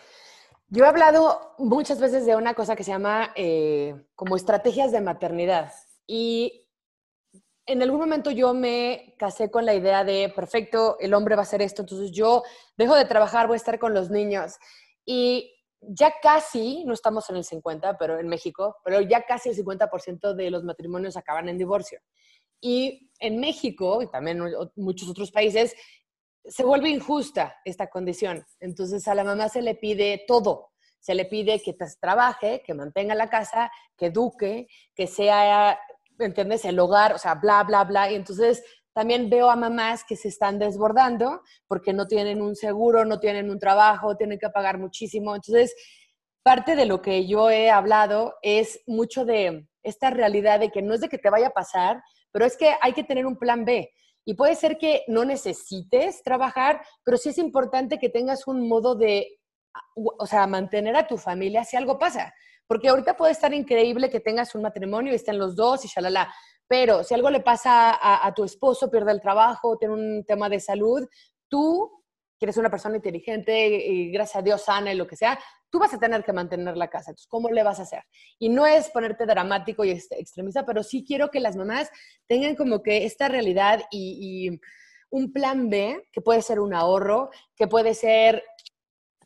[0.69, 5.01] Yo he hablado muchas veces de una cosa que se llama eh, como estrategias de
[5.01, 5.73] maternidad.
[6.07, 6.60] Y
[7.71, 11.45] en algún momento yo me casé con la idea de, perfecto, el hombre va a
[11.45, 12.43] hacer esto, entonces yo
[12.77, 14.57] dejo de trabajar, voy a estar con los niños.
[15.05, 19.57] Y ya casi, no estamos en el 50, pero en México, pero ya casi el
[19.57, 22.01] 50% de los matrimonios acaban en divorcio.
[22.61, 25.75] Y en México, y también en muchos otros países,
[26.45, 28.45] se vuelve injusta esta condición.
[28.59, 30.71] Entonces a la mamá se le pide todo.
[30.99, 35.79] Se le pide que trabaje, que mantenga la casa, que eduque, que sea
[36.21, 36.65] ¿entiendes?
[36.65, 38.11] El hogar, o sea, bla, bla, bla.
[38.11, 43.05] Y entonces también veo a mamás que se están desbordando porque no tienen un seguro,
[43.05, 45.35] no tienen un trabajo, tienen que pagar muchísimo.
[45.35, 45.75] Entonces,
[46.43, 50.95] parte de lo que yo he hablado es mucho de esta realidad de que no
[50.95, 52.03] es de que te vaya a pasar,
[52.33, 53.91] pero es que hay que tener un plan B.
[54.25, 58.95] Y puede ser que no necesites trabajar, pero sí es importante que tengas un modo
[58.95, 59.39] de,
[59.95, 62.35] o sea, mantener a tu familia si algo pasa.
[62.71, 66.33] Porque ahorita puede estar increíble que tengas un matrimonio y estén los dos y shalala.
[66.69, 70.61] Pero si algo le pasa a, tu esposo, pierde el trabajo, tiene un tema de
[70.61, 71.05] salud,
[71.49, 71.91] tú,
[72.39, 75.37] que eres una persona inteligente gracias a Dios sana y lo que sea,
[75.69, 77.11] tú vas a tener que mantener la casa.
[77.11, 78.05] Entonces, ¿cómo le vas a hacer?
[78.39, 81.91] Y no es ponerte dramático y extremista, pero sí quiero que las mamás
[82.29, 84.61] tengan como que esta realidad y, y
[85.11, 88.45] un plan B, que puede ser un ahorro, que puede ser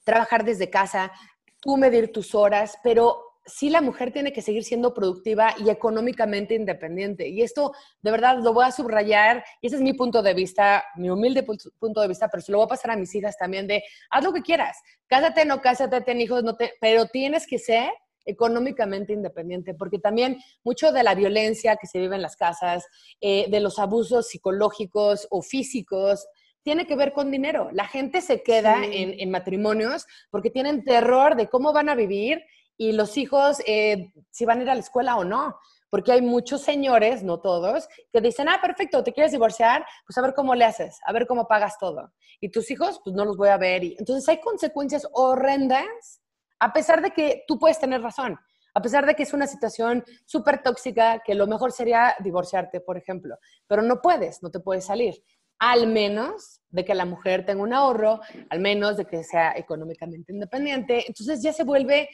[0.02, 1.12] trabajar desde casa,
[1.60, 6.54] tú medir tus horas, pero sí la mujer tiene que seguir siendo productiva y económicamente
[6.54, 7.28] independiente.
[7.28, 10.84] Y esto, de verdad, lo voy a subrayar, y ese es mi punto de vista,
[10.96, 13.66] mi humilde punto de vista, pero se lo voy a pasar a mis hijas también
[13.66, 17.58] de, haz lo que quieras, cásate, no cásate, ten hijos, no te, pero tienes que
[17.58, 17.90] ser
[18.26, 22.86] económicamente independiente, porque también mucho de la violencia que se vive en las casas,
[23.20, 26.26] eh, de los abusos psicológicos o físicos,
[26.62, 27.68] tiene que ver con dinero.
[27.72, 32.42] La gente se queda en, en, matrimonios porque tienen terror de cómo van a vivir
[32.76, 35.56] y los hijos eh, si van a ir a la escuela o no.
[35.90, 40.22] Porque hay muchos señores, no todos, que dicen, ah, perfecto, te quieres divorciar, pues a
[40.22, 42.12] ver cómo le haces, a ver cómo pagas todo.
[42.40, 43.84] Y tus hijos, pues no los voy a ver.
[43.84, 46.20] Y, entonces hay consecuencias horrendas,
[46.58, 48.36] a pesar de que tú puedes tener razón,
[48.74, 52.96] a pesar de que es una situación súper tóxica, que lo mejor sería divorciarte, por
[52.96, 55.14] ejemplo, pero no puedes, no te puedes salir
[55.58, 60.32] al menos de que la mujer tenga un ahorro, al menos de que sea económicamente
[60.32, 61.04] independiente.
[61.06, 62.08] Entonces ya se vuelve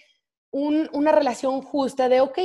[0.51, 2.39] una relación justa de, ok,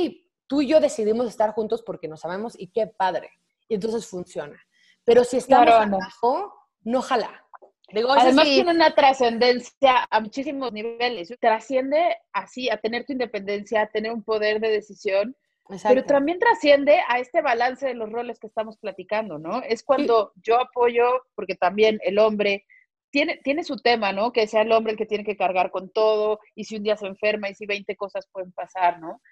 [0.46, 3.30] tú y yo decidimos estar juntos porque nos sabemos y qué padre.
[3.68, 4.60] Y entonces funciona.
[5.04, 7.46] Pero si estamos abajo, no jala.
[7.88, 11.32] Además tiene una trascendencia a muchísimos niveles.
[11.40, 15.36] Trasciende así a tener tu independencia, a tener un poder de decisión,
[15.82, 19.62] pero también trasciende a este balance de los roles que estamos platicando, ¿no?
[19.62, 22.66] Es cuando yo apoyo, porque también el hombre
[23.16, 24.30] tiene, tiene su tema, ¿no?
[24.30, 26.98] Que sea el hombre el que tiene que cargar con todo, y si un día
[26.98, 29.22] se enferma y si 20 cosas pueden pasar, ¿no?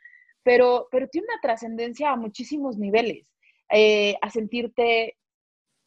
[0.42, 3.26] Pero, pero tiene una trascendencia a muchísimos niveles,
[3.68, 5.18] eh, a sentirte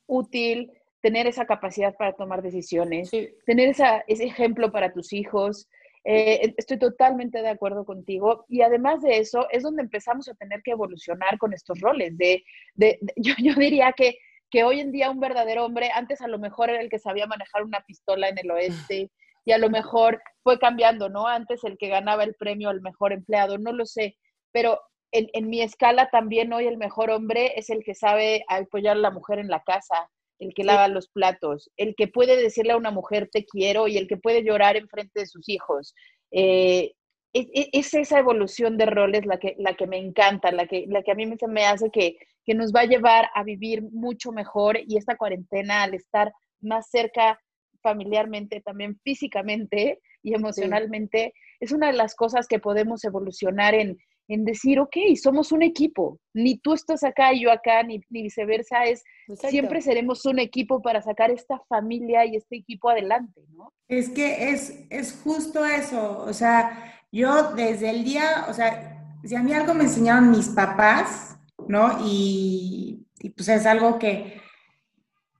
[0.06, 3.10] útil, tener esa capacidad para tomar decisiones,
[3.48, 5.68] tener esa, ese ejemplo para tus hijos.
[6.04, 8.46] Eh, estoy totalmente de acuerdo contigo.
[8.48, 12.16] Y además de eso, es donde empezamos a tener que evolucionar con estos roles.
[12.16, 12.44] De,
[12.76, 16.40] de, yo, yo, diría que que hoy en día un verdadero hombre, antes a lo
[16.40, 19.12] mejor era el que sabía manejar una pistola en el oeste
[19.46, 21.28] y a lo mejor fue cambiando, ¿no?
[21.28, 24.18] Antes el que ganaba el premio al mejor empleado, no lo sé,
[24.52, 24.82] pero
[25.12, 29.00] en, en mi escala también hoy el mejor hombre es el que sabe apoyar a
[29.00, 32.78] la mujer en la casa, el que lava los platos, el que puede decirle a
[32.78, 35.96] una mujer te quiero y el que puede llorar en frente de sus hijos.
[36.32, 36.94] Eh,
[37.34, 41.12] es, esa evolución de roles la que, la que me encanta, la que, la que
[41.12, 44.80] a mí me, me hace que, que nos va a llevar a vivir mucho mejor
[44.88, 47.40] y esta cuarentena al estar más cerca
[47.82, 53.98] familiarmente, también físicamente y emocionalmente, es una de las cosas que podemos evolucionar en,
[54.30, 58.86] en decir, ok, somos un equipo, ni tú estás acá y yo acá, ni, viceversa,
[58.86, 59.04] es
[59.50, 63.74] siempre seremos un equipo para sacar esta familia y este equipo adelante, ¿no?
[63.90, 69.36] Es que es, es justo eso, o sea, yo desde el día, o sea, si
[69.36, 71.37] a mí algo me enseñaron mis papás,
[71.68, 72.00] ¿no?
[72.06, 74.42] Y, pues es algo que,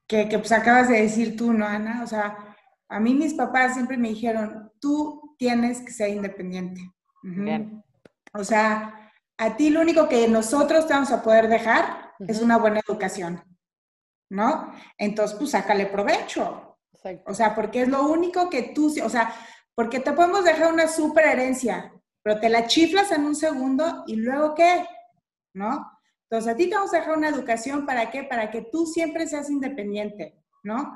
[0.06, 2.02] que, pues acabas de decir tú, ¿no, Ana?
[2.02, 2.56] O sea,
[2.88, 6.80] a mí mis papás siempre me dijeron, tú tienes que ser independiente.
[7.22, 7.82] Bien.
[8.32, 12.58] O sea, a ti lo único que nosotros te vamos a poder dejar es una
[12.58, 13.42] buena educación,
[14.30, 14.72] ¿no?
[14.96, 16.78] Entonces, pues sácale provecho.
[17.26, 19.32] O sea, porque es lo único que tú, o sea,
[19.74, 24.16] porque te podemos dejar una super herencia, pero te la chiflas en un segundo y
[24.16, 24.86] luego qué,
[25.54, 25.97] ¿no?
[26.30, 28.22] Entonces, a ti te vamos a dejar una educación para qué?
[28.22, 30.92] Para que tú siempre seas independiente, ¿no?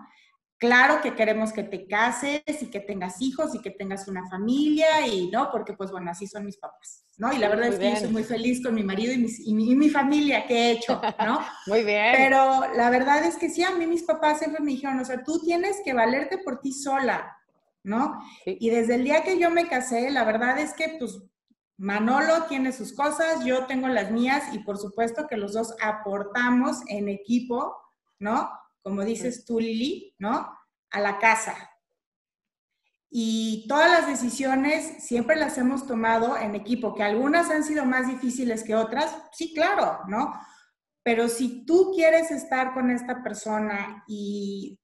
[0.58, 5.06] Claro que queremos que te cases y que tengas hijos y que tengas una familia
[5.06, 5.50] y, ¿no?
[5.50, 7.32] Porque, pues, bueno, así son mis papás, ¿no?
[7.32, 9.74] Y la verdad es que yo soy muy feliz con mi marido y, mi, y
[9.74, 11.40] mi familia que he hecho, ¿no?
[11.66, 12.12] muy bien.
[12.14, 15.24] Pero la verdad es que sí, a mí mis papás siempre me dijeron, o sea,
[15.24, 17.36] tú tienes que valerte por ti sola,
[17.82, 18.22] ¿no?
[18.44, 21.18] Y desde el día que yo me casé, la verdad es que pues
[21.76, 26.78] Manolo tiene sus cosas, yo tengo las mías y por supuesto que los dos aportamos
[26.88, 27.76] en equipo,
[28.18, 28.50] ¿no?
[28.82, 30.52] Como dices tú, Lili, ¿no?
[30.90, 31.70] A la casa.
[33.10, 38.06] Y todas las decisiones siempre las hemos tomado en equipo, que algunas han sido más
[38.06, 40.32] difíciles que otras, sí, claro, ¿no?
[41.02, 44.78] Pero si tú quieres estar con esta persona y,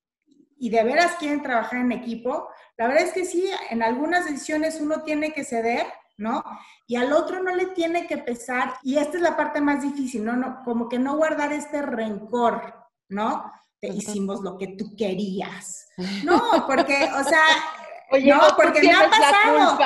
[0.59, 4.81] y de veras quieren trabajar en equipo, la verdad es que sí, en algunas decisiones
[4.81, 5.87] uno tiene que ceder,
[6.19, 6.45] ¿no?
[6.87, 10.25] Y al otro no le tiene que pesar, y esta es la parte más difícil,
[10.25, 10.37] ¿no?
[10.37, 12.75] no como que no guardar este rencor,
[13.09, 13.51] ¿no?
[13.81, 15.87] Te hicimos lo que tú querías.
[16.25, 17.43] No, porque, o sea,
[18.25, 19.79] no, porque me ha pasado.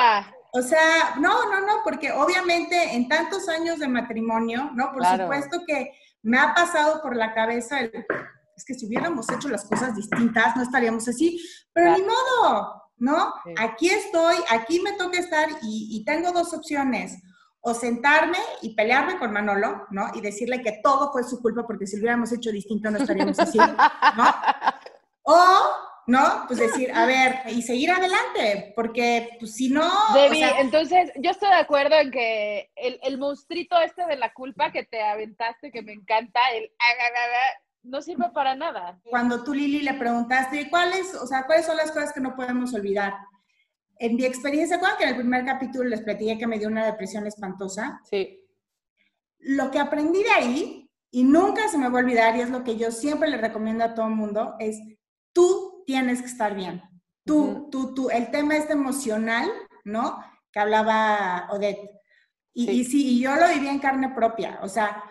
[0.51, 4.91] O sea, no, no, no, porque obviamente en tantos años de matrimonio, ¿no?
[4.91, 5.91] Por supuesto que
[6.21, 8.05] me ha pasado por la cabeza el,
[8.55, 11.43] es que si hubiéramos hecho las cosas distintas, no estaríamos así,
[11.73, 13.33] pero ni modo, ¿no?
[13.57, 17.21] Aquí estoy, aquí me toca estar y, tengo dos opciones.
[17.65, 20.11] O sentarme y pelearme con Manolo, ¿no?
[20.13, 23.39] Y decirle que todo fue su culpa porque si lo hubiéramos hecho distinto no estaríamos
[23.39, 24.35] así, ¿no?
[25.23, 25.35] O,
[26.07, 26.43] ¿no?
[26.47, 29.89] Pues decir, a ver, y seguir adelante, porque pues, si no...
[30.13, 34.73] Debbie, entonces yo estoy de acuerdo en que el, el monstruito este de la culpa
[34.73, 36.69] que te aventaste, que me encanta, el
[37.83, 38.99] no sirve para nada.
[39.03, 42.73] Cuando tú, Lili, le preguntaste, ¿cuáles, o sea, cuáles son las cosas que no podemos
[42.73, 43.13] olvidar?
[43.99, 46.85] En mi experiencia, cuando que en el primer capítulo les platiqué que me dio una
[46.85, 48.01] depresión espantosa.
[48.09, 48.39] Sí.
[49.39, 52.63] Lo que aprendí de ahí, y nunca se me va a olvidar, y es lo
[52.63, 54.79] que yo siempre le recomiendo a todo el mundo, es
[55.33, 56.81] tú tienes que estar bien.
[57.25, 58.09] Tú, tú, tú.
[58.09, 59.49] El tema este emocional,
[59.83, 60.23] ¿no?
[60.51, 61.89] Que hablaba Odette.
[62.53, 62.71] Y sí.
[62.71, 64.59] y sí, y yo lo viví en carne propia.
[64.61, 65.03] O sea,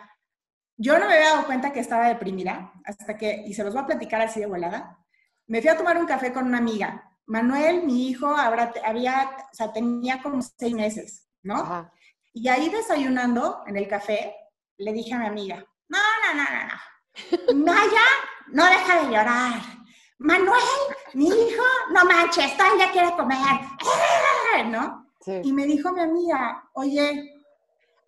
[0.77, 3.83] yo no me había dado cuenta que estaba deprimida hasta que, y se los voy
[3.83, 4.99] a platicar así de volada,
[5.47, 7.09] me fui a tomar un café con una amiga.
[7.27, 11.91] Manuel, mi hijo, habrá, había, o sea, tenía como seis meses, ¿no?
[12.33, 14.35] Y ahí desayunando en el café,
[14.79, 17.65] le dije a mi amiga, no, no, no, no, no.
[17.65, 18.07] Maya,
[18.49, 19.61] no deja de llorar.
[20.19, 20.63] Manuel,
[21.15, 23.39] mi hijo, no manches, ya quiere comer,
[24.67, 25.07] ¿no?
[25.43, 27.32] Y me dijo mi amiga, oye,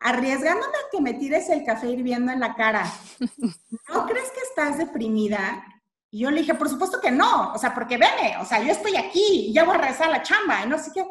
[0.04, 2.84] arriesgándome a que me tires el café hirviendo en la cara,
[3.88, 5.64] ¿no crees que estás deprimida?
[6.10, 8.70] Y yo le dije, por supuesto que no, o sea, porque veme, o sea, yo
[8.70, 11.06] estoy aquí, y ya voy a regresar a la chamba, y no sé qué.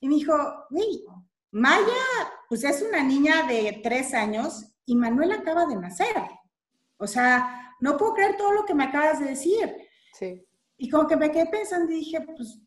[0.00, 0.34] Y me dijo,
[0.70, 1.04] güey,
[1.50, 1.84] Maya,
[2.48, 6.16] pues es una niña de tres años y Manuel acaba de nacer.
[6.96, 9.76] O sea, no puedo creer todo lo que me acabas de decir.
[10.14, 10.42] Sí.
[10.78, 12.58] Y como que me quedé pensando y dije, pues,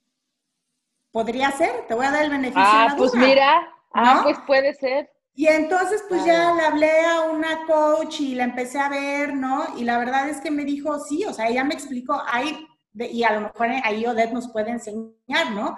[1.12, 4.38] podría ser, te voy a dar el beneficio ah, de la pues mira, ah, pues
[4.46, 5.10] puede ser.
[5.36, 9.66] Y entonces pues ya le hablé a una coach y la empecé a ver, ¿no?
[9.78, 13.24] Y la verdad es que me dijo, sí, o sea, ella me explicó, hay, y
[13.24, 15.76] a lo mejor ahí Odette nos puede enseñar, ¿no?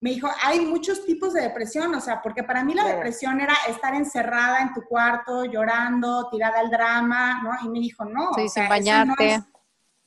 [0.00, 3.54] Me dijo, hay muchos tipos de depresión, o sea, porque para mí la depresión era
[3.68, 7.50] estar encerrada en tu cuarto, llorando, tirada al drama, ¿no?
[7.64, 8.32] Y me dijo, no.
[8.34, 9.42] Sí, sin bañarte.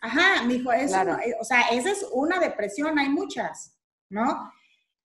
[0.02, 0.95] Ajá, me dijo, eso
[1.39, 3.75] o sea, esa es una depresión, hay muchas,
[4.10, 4.52] ¿no?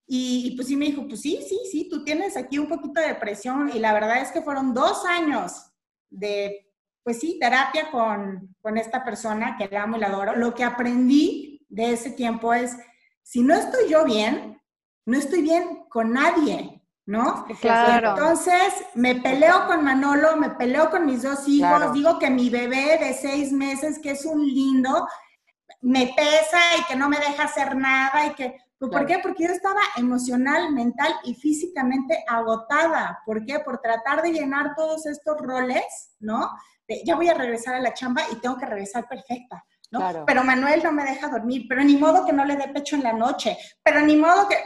[0.07, 3.09] Y, pues sí me dijo, pues sí, sí, sí, tú tienes aquí un poquito de
[3.09, 5.73] depresión y la verdad es que fueron dos años
[6.11, 6.71] de,
[7.03, 10.37] pues sí, terapia con, con esta persona que la amo y la adoro.
[10.37, 12.77] Lo que aprendí de ese tiempo es,
[13.23, 14.61] si no estoy yo bien,
[15.07, 17.47] no estoy bien con nadie, ¿no?
[17.61, 18.11] Claro.
[18.11, 22.99] Entonces me peleo con Manolo, me peleo con mis dos hijos, digo que mi bebé
[22.99, 25.07] de seis meses, que es un lindo,
[25.81, 29.19] me pesa y que no me deja hacer nada y que ¿Por qué?
[29.23, 33.21] Porque yo estaba emocional, mental y físicamente agotada.
[33.25, 33.61] ¿Por qué?
[33.61, 36.51] Por tratar de llenar todos estos roles, ¿no?
[37.05, 40.25] ya voy a regresar a la chamba y tengo que regresar perfecta, ¿no?
[40.27, 43.03] Pero Manuel no me deja dormir, pero ni modo que no le dé pecho en
[43.03, 44.57] la noche, pero ni modo que...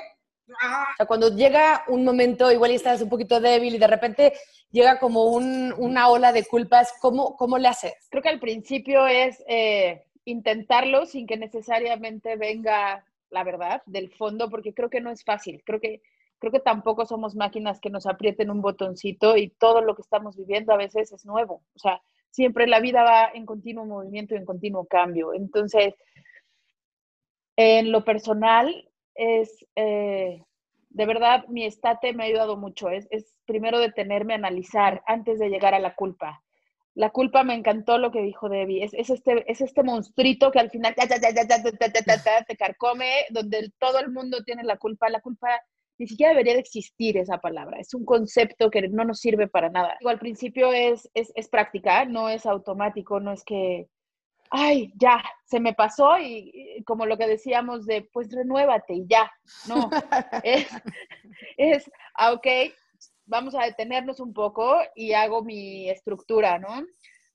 [0.60, 0.86] ¡ah!
[0.94, 4.32] O sea, cuando llega un momento, igual y estás un poquito débil y de repente
[4.70, 7.94] llega como una ola de culpas, ¿cómo, cómo le haces?
[8.10, 14.48] Creo que al principio es eh, intentarlo sin que necesariamente venga la verdad, del fondo,
[14.50, 15.62] porque creo que no es fácil.
[15.64, 16.02] Creo que,
[16.38, 20.36] creo que tampoco somos máquinas que nos aprieten un botoncito y todo lo que estamos
[20.36, 21.62] viviendo a veces es nuevo.
[21.74, 25.34] O sea, siempre la vida va en continuo movimiento y en continuo cambio.
[25.34, 25.94] Entonces,
[27.56, 30.42] en lo personal, es, eh,
[30.90, 32.88] de verdad, mi estate me ha ayudado mucho.
[32.88, 36.42] Es, es primero detenerme a analizar antes de llegar a la culpa
[36.98, 38.82] la culpa me encantó lo que dijo Debbie.
[38.82, 44.64] Es, este, es este monstruito que al final te carcome, donde todo el mundo tiene
[44.64, 45.08] la culpa.
[45.08, 45.48] La culpa
[45.96, 47.78] ni siquiera debería de existir esa palabra.
[47.78, 49.96] Es un concepto que no nos sirve para nada.
[50.04, 53.86] al principio es, es, es práctica, no es automático, no es que,
[54.50, 59.30] ay, ya, se me pasó y, como lo que decíamos de, pues renuévate y ya.
[59.68, 59.88] No,
[60.42, 60.68] es,
[61.56, 62.46] es, ah, ok,
[63.28, 66.82] vamos a detenernos un poco y hago mi estructura, ¿no?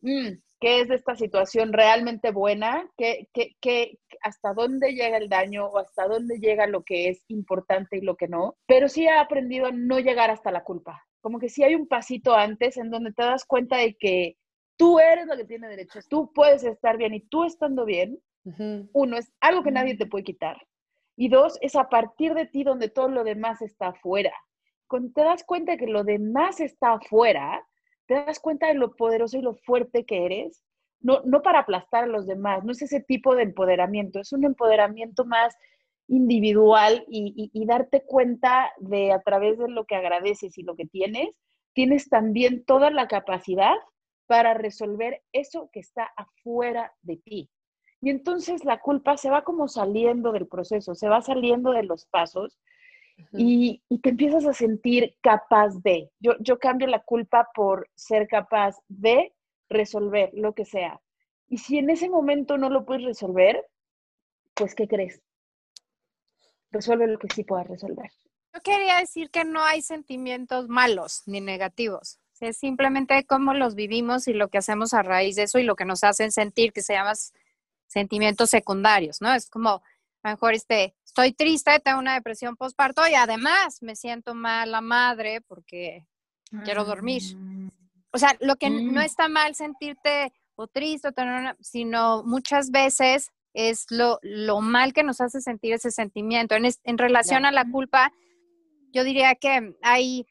[0.02, 2.90] Mm, ¿Qué es de esta situación realmente buena?
[2.98, 7.24] ¿Qué, qué, qué, ¿Hasta dónde llega el daño o hasta dónde llega lo que es
[7.28, 8.56] importante y lo que no?
[8.66, 11.06] Pero sí he aprendido a no llegar hasta la culpa.
[11.22, 14.38] Como que sí hay un pasito antes en donde te das cuenta de que
[14.78, 18.20] tú eres lo que tiene derecho, tú puedes estar bien y tú estando bien,
[18.92, 20.58] uno, es algo que nadie te puede quitar.
[21.16, 24.34] Y dos, es a partir de ti donde todo lo demás está afuera
[24.88, 27.66] cuando te das cuenta que lo demás está afuera,
[28.06, 30.64] te das cuenta de lo poderoso y lo fuerte que eres,
[31.00, 34.46] no, no para aplastar a los demás, no es ese tipo de empoderamiento, es un
[34.46, 35.56] empoderamiento más
[36.08, 40.86] individual y, y, darte cuenta de a través de lo que agradeces y lo que
[40.86, 41.30] tienes,
[41.74, 43.76] tienes también toda la capacidad
[44.28, 47.50] para resolver eso que está afuera de ti.
[48.02, 52.06] Y entonces la culpa se va como saliendo del proceso, se va saliendo de los
[52.06, 52.60] pasos
[53.32, 56.12] y, te empiezas a sentir capaz de.
[56.20, 59.34] Yo, yo cambio la culpa por ser capaz de
[59.70, 61.02] resolver lo que sea.
[61.48, 63.66] Y si en ese momento no lo puedes resolver,
[64.54, 65.22] pues, ¿qué crees?
[66.72, 68.12] Resuelve lo que sí puedas resolver.
[68.54, 72.20] Yo quería decir que no hay sentimientos malos ni negativos.
[72.40, 75.76] Es simplemente cómo los vivimos y lo que hacemos a raíz de eso y lo
[75.76, 77.16] que nos hacen sentir, que se llaman
[77.88, 79.34] sentimientos secundarios, ¿no?
[79.34, 79.70] Es como,
[80.24, 84.72] a lo mejor este, estoy triste, tengo una depresión postparto y además me siento mal
[84.72, 86.08] la madre porque
[86.64, 87.22] quiero dormir.
[87.38, 87.70] Mm.
[88.12, 89.04] O sea, lo que no Mm.
[89.04, 94.92] está mal sentirte o triste, o tener una- sino muchas veces es lo, lo mal
[94.94, 96.56] que nos hace sentir ese sentimiento.
[96.56, 98.12] En, es- en relación a la culpa,
[98.92, 100.26] yo diría que hay,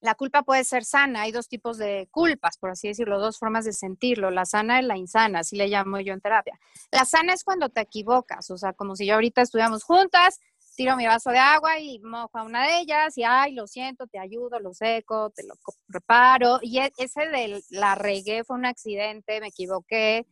[0.00, 3.64] la culpa puede ser sana, hay dos tipos de culpas, por así decirlo, dos formas
[3.64, 6.58] de sentirlo, la sana y la insana, así le llamo yo en terapia.
[6.90, 10.40] La sana es cuando te equivocas, o sea, como si yo ahorita estuviéramos juntas,
[10.74, 14.06] tiro mi vaso de agua y mojo a una de ellas y, ay, lo siento,
[14.06, 15.54] te ayudo, lo seco, te lo
[15.86, 16.58] preparo.
[16.62, 20.26] Y e- ese de la regué fue un accidente, me equivoqué,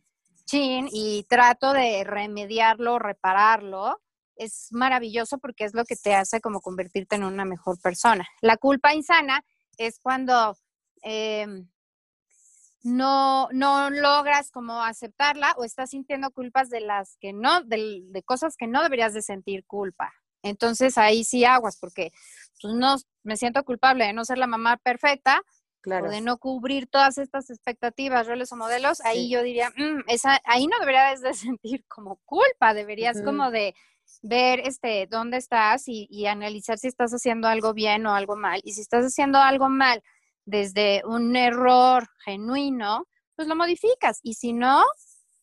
[0.45, 4.01] chin, y trato de remediarlo, repararlo.
[4.35, 8.25] Es maravilloso porque es lo que te hace como convertirte en una mejor persona.
[8.41, 9.43] La culpa insana
[9.79, 10.55] es cuando
[11.01, 11.67] em,
[12.83, 18.23] no, no logras como aceptarla o estás sintiendo culpas de las que no, de, de
[18.23, 20.13] cosas que no deberías de sentir culpa.
[20.43, 22.11] Entonces ahí sí aguas, porque
[22.61, 25.41] pues, no me siento culpable de no ser la mamá perfecta
[25.81, 26.07] Claro.
[26.07, 28.99] o de no cubrir todas estas expectativas, roles o modelos.
[29.05, 29.29] Ahí Sí.
[29.29, 33.73] yo diría, "Mm, esa, ahí no deberías de sentir como culpa, deberías como de
[34.21, 38.59] ver este dónde estás y, y analizar si estás haciendo algo bien o algo mal.
[38.63, 40.01] Y si estás haciendo algo mal
[40.45, 43.05] desde un error genuino,
[43.35, 44.19] pues lo modificas.
[44.23, 44.83] Y si no,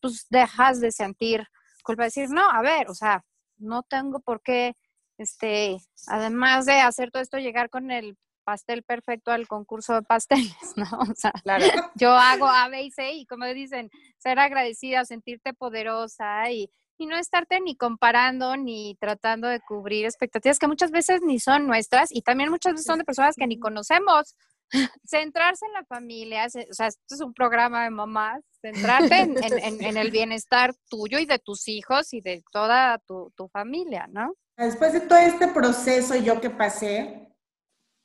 [0.01, 1.47] pues dejas de sentir
[1.83, 3.23] culpa, decir, no, a ver, o sea,
[3.57, 4.75] no tengo por qué,
[5.17, 10.55] este, además de hacer todo esto, llegar con el pastel perfecto al concurso de pasteles,
[10.75, 10.85] ¿no?
[10.99, 11.65] O sea, Claro.
[11.95, 17.05] yo hago A, B y C y como dicen, ser agradecida, sentirte poderosa y, y
[17.05, 22.09] no estarte ni comparando ni tratando de cubrir expectativas que muchas veces ni son nuestras
[22.11, 24.35] y también muchas veces son de personas que ni conocemos.
[25.05, 29.59] Centrarse en la familia, o sea, esto es un programa de mamás, centrarte en, en-
[29.59, 34.07] en- en el bienestar tuyo y de tus hijos y de toda tu, tu familia,
[34.09, 34.33] ¿no?
[34.57, 37.29] Después de todo este proceso yo que pasé,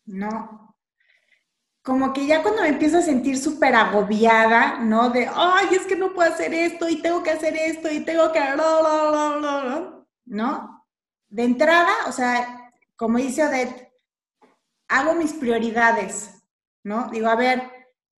[0.05, 0.61] no,
[1.83, 5.11] como que ya cuando me empiezo a sentir súper agobiada, ¿no?
[5.11, 8.30] De, ay, es que no puedo hacer esto y tengo que hacer esto y tengo
[8.33, 8.39] que...
[8.41, 10.87] bla, bla, bla, bla, bla", ¿No?
[11.28, 13.93] De entrada, o sea, como dice Odette,
[14.89, 16.43] hago mis prioridades,
[16.85, 17.09] ¿no?
[17.11, 17.62] Digo, a ver,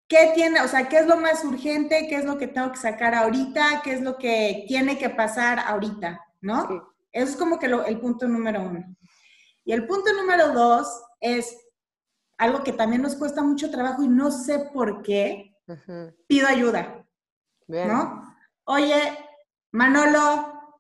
[0.09, 2.79] ¿qué tiene, o sea, qué es lo más urgente, qué es lo que tengo que
[2.79, 6.69] sacar ahorita, qué es lo que tiene que pasar ahorita, ¿no?
[6.69, 6.75] Sí.
[7.13, 8.85] Eso es como que lo- el punto número uno.
[9.65, 10.87] Y el punto número dos
[11.21, 11.57] es
[12.39, 15.55] algo que también nos cuesta mucho trabajo y no sé por qué,
[16.27, 17.07] pido ayuda,
[17.67, 17.89] Bien.
[17.89, 18.35] ¿no?
[18.65, 18.97] Oye,
[19.73, 20.79] Manolo,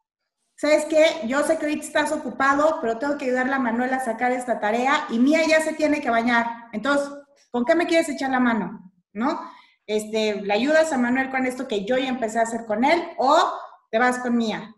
[0.56, 1.26] ¿sabes qué?
[1.26, 4.60] Yo sé que ahorita estás ocupado, pero tengo que ayudarle a Manuel a sacar esta
[4.60, 6.68] tarea y Mía ya se tiene que bañar.
[6.72, 7.10] Entonces,
[7.50, 8.92] ¿con qué me quieres echar la mano?
[9.12, 9.40] ¿No?
[9.86, 13.02] Este, ¿Le ayudas a Manuel con esto que yo ya empecé a hacer con él
[13.18, 13.52] o
[13.90, 14.74] te vas con Mía?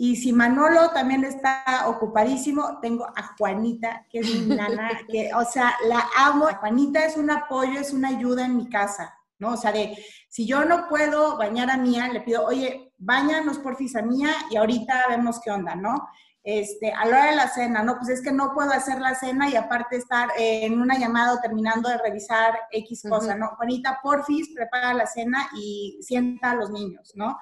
[0.00, 5.44] Y si Manolo también está ocupadísimo, tengo a Juanita, que es mi nana, que, o
[5.44, 6.46] sea, la amo.
[6.60, 9.54] Juanita es un apoyo, es una ayuda en mi casa, ¿no?
[9.54, 13.96] O sea, de, si yo no puedo bañar a Mía, le pido, oye, bañanos porfis
[13.96, 16.08] a Mía y ahorita vemos qué onda, ¿no?
[16.44, 19.16] Este, a la hora de la cena, no, pues es que no puedo hacer la
[19.16, 23.38] cena y aparte estar eh, en una llamada o terminando de revisar X cosa, Ujú.
[23.38, 23.48] ¿no?
[23.56, 27.36] Juanita, porfis, prepara la cena y sienta a los niños, ¿no?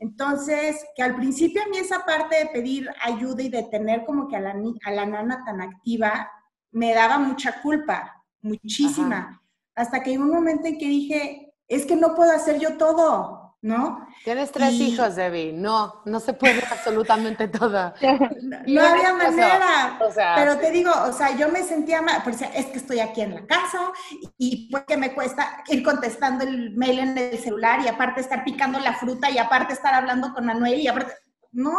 [0.00, 4.28] Entonces, que al principio a mí esa parte de pedir ayuda y de tener como
[4.28, 6.30] que a la, a la nana tan activa,
[6.72, 9.42] me daba mucha culpa, muchísima.
[9.74, 13.39] Hasta que hay un momento en que dije, es que no puedo hacer yo todo,
[13.62, 14.06] ¿no?
[14.24, 15.52] Tienes tres Y- hijos, Debbie.
[15.52, 17.92] No, no se puede absolutamente todo.
[18.42, 19.98] No, Y había manera.
[20.00, 23.00] O sea, Pero te digo, o sea, yo me sentía mal, porque es que estoy
[23.00, 23.92] aquí en la casa
[24.38, 28.44] y pues que me cuesta ir contestando el mail en el celular y aparte estar
[28.44, 31.12] picando la fruta y aparte estar hablando con Manuel y aparte,
[31.52, 31.76] no,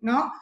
[0.00, 0.32] ¿no?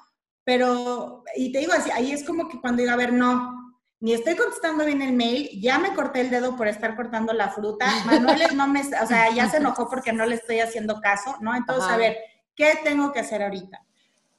[0.44, 3.55] Pero, y te digo así, ahí es como que cuando digo, a ver, no,
[4.00, 7.48] ni estoy contestando bien el mail, ya me corté el dedo por estar cortando la
[7.48, 11.36] fruta, Manuel no me, o sea, ya se enojó porque no le estoy haciendo caso,
[11.40, 11.54] ¿no?
[11.54, 11.94] Entonces, Ajá.
[11.94, 12.16] a ver,
[12.54, 13.82] ¿qué tengo que hacer ahorita?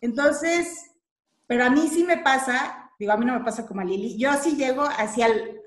[0.01, 0.91] Entonces,
[1.47, 4.17] pero a mí sí me pasa, digo, a mí no me pasa como a Lili,
[4.17, 5.61] yo sí llego hacia el,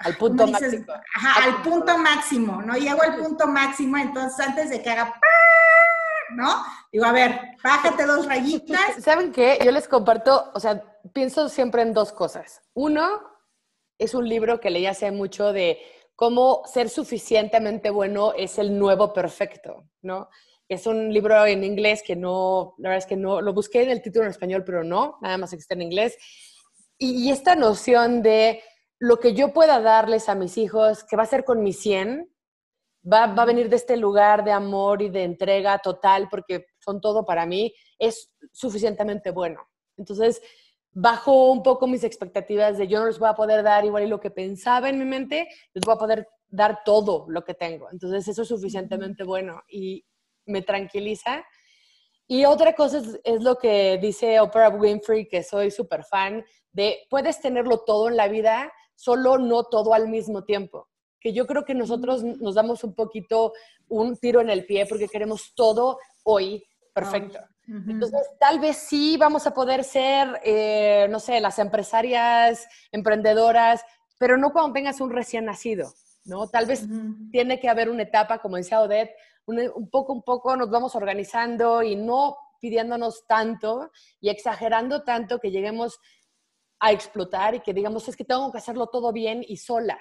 [0.00, 0.80] al punto ¿cómo dices?
[0.80, 1.02] máximo.
[1.14, 2.74] Ajá, al punto máximo, ¿no?
[2.76, 5.14] Llego al punto máximo, entonces antes de que haga,
[6.30, 6.62] ¿no?
[6.92, 8.80] Digo, a ver, bájate dos rayitas.
[9.02, 9.58] ¿Saben qué?
[9.62, 12.62] Yo les comparto, o sea, pienso siempre en dos cosas.
[12.74, 13.08] Uno,
[13.98, 15.78] es un libro que leí hace mucho de
[16.14, 20.28] cómo ser suficientemente bueno es el nuevo perfecto, ¿no?
[20.68, 23.90] Es un libro en inglés que no, la verdad es que no, lo busqué en
[23.90, 26.18] el título en español, pero no, nada más existe en inglés.
[26.98, 28.60] Y, esta noción de
[28.98, 32.28] lo que yo pueda darles a mis hijos, que va a ser con mi 100,
[33.10, 37.00] va, va, a venir de este lugar de amor y de entrega total, porque son
[37.00, 39.68] todo para mí, es suficientemente bueno.
[39.96, 40.42] Entonces,
[41.00, 44.08] bajo un poco mis expectativas de yo no les voy a poder dar igual y
[44.08, 47.88] lo que pensaba en mi mente, les voy a poder dar todo lo que tengo.
[47.92, 50.04] Entonces, eso es suficientemente bueno y
[50.46, 51.44] me tranquiliza.
[52.26, 57.40] Y otra cosa es, lo que dice Oprah Winfrey, que soy súper fan, de puedes
[57.40, 60.88] tenerlo todo en la vida, solo no todo al mismo tiempo.
[61.20, 63.52] Que yo creo que nosotros nos damos un poquito
[63.86, 67.38] un tiro en el pie porque queremos todo hoy perfecto.
[67.68, 73.84] Entonces, tal vez sí vamos a poder ser, eh, no sé, las empresarias, emprendedoras,
[74.18, 75.92] pero no cuando tengas un recién nacido,
[76.24, 76.48] ¿no?
[76.48, 76.86] Tal vez
[77.30, 79.14] tiene que haber una etapa, como decía Odette,
[79.46, 83.90] un, poco, un poco nos vamos organizando y no pidiéndonos tanto
[84.20, 85.98] y exagerando tanto que lleguemos
[86.80, 89.98] a explotar y que digamos, es que tengo que hacerlo todo bien y sola.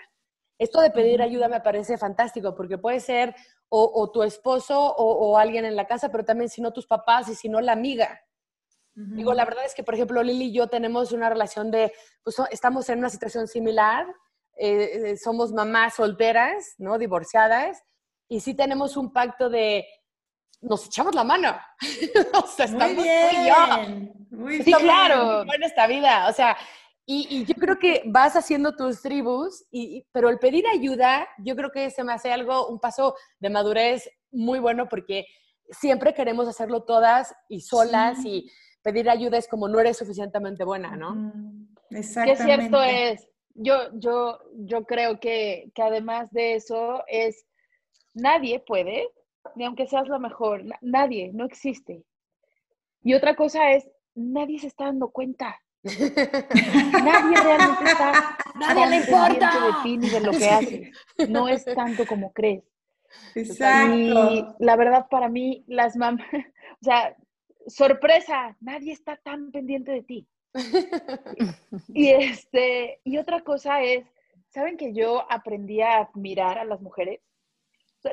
[0.58, 3.36] Esto de pedir ayuda me parece fantástico porque puede ser
[3.70, 7.36] o, tu esposo o, alguien en la casa, pero también si no tus papás y
[7.36, 8.22] si no la amiga.
[8.95, 11.93] Digo, la verdad es que, por ejemplo, Lili y yo tenemos una relación de,
[12.24, 14.08] pues estamos en una situación similar,
[14.55, 16.97] eh, eh, somos mamás solteras, ¿no?
[16.97, 17.84] Divorciadas,
[18.28, 19.86] y sí tenemos un pacto de,
[20.62, 21.55] nos echamos la mano.
[22.43, 25.43] o sea, muy bien, muy sí, claro.
[25.43, 26.58] En esta vida, o sea,
[27.10, 31.72] y, yo creo que vas haciendo tus tribus, y, pero el pedir ayuda, yo creo
[31.72, 35.26] que se me hace algo, un paso de madurez muy bueno porque
[35.70, 38.51] siempre queremos hacerlo todas y solas y
[38.84, 41.32] pedir ayuda es como no eres suficientemente buena, ¿no?
[41.91, 42.43] Exactamente.
[42.43, 43.30] Qué cierto es.
[43.53, 47.45] Yo, yo, yo creo que, que además de eso es,
[48.14, 49.10] nadie puede,
[49.55, 52.03] ni aunque seas la mejor, nadie, no existe.
[53.01, 55.58] Y otra cosa es, nadie se está dando cuenta.
[57.03, 61.29] Nadie realmente está Nadie le importa de ti ni de lo que haces.
[61.29, 62.63] No es tanto como crees.
[63.35, 63.95] Exacto.
[63.95, 66.25] Y la verdad para mí las mamás,
[66.81, 67.15] o sea,
[67.67, 70.27] sorpresa, nadie está tan pendiente de ti.
[71.89, 74.05] y este, y otra cosa es,
[74.49, 77.21] ¿saben que yo aprendí a admirar a las mujeres?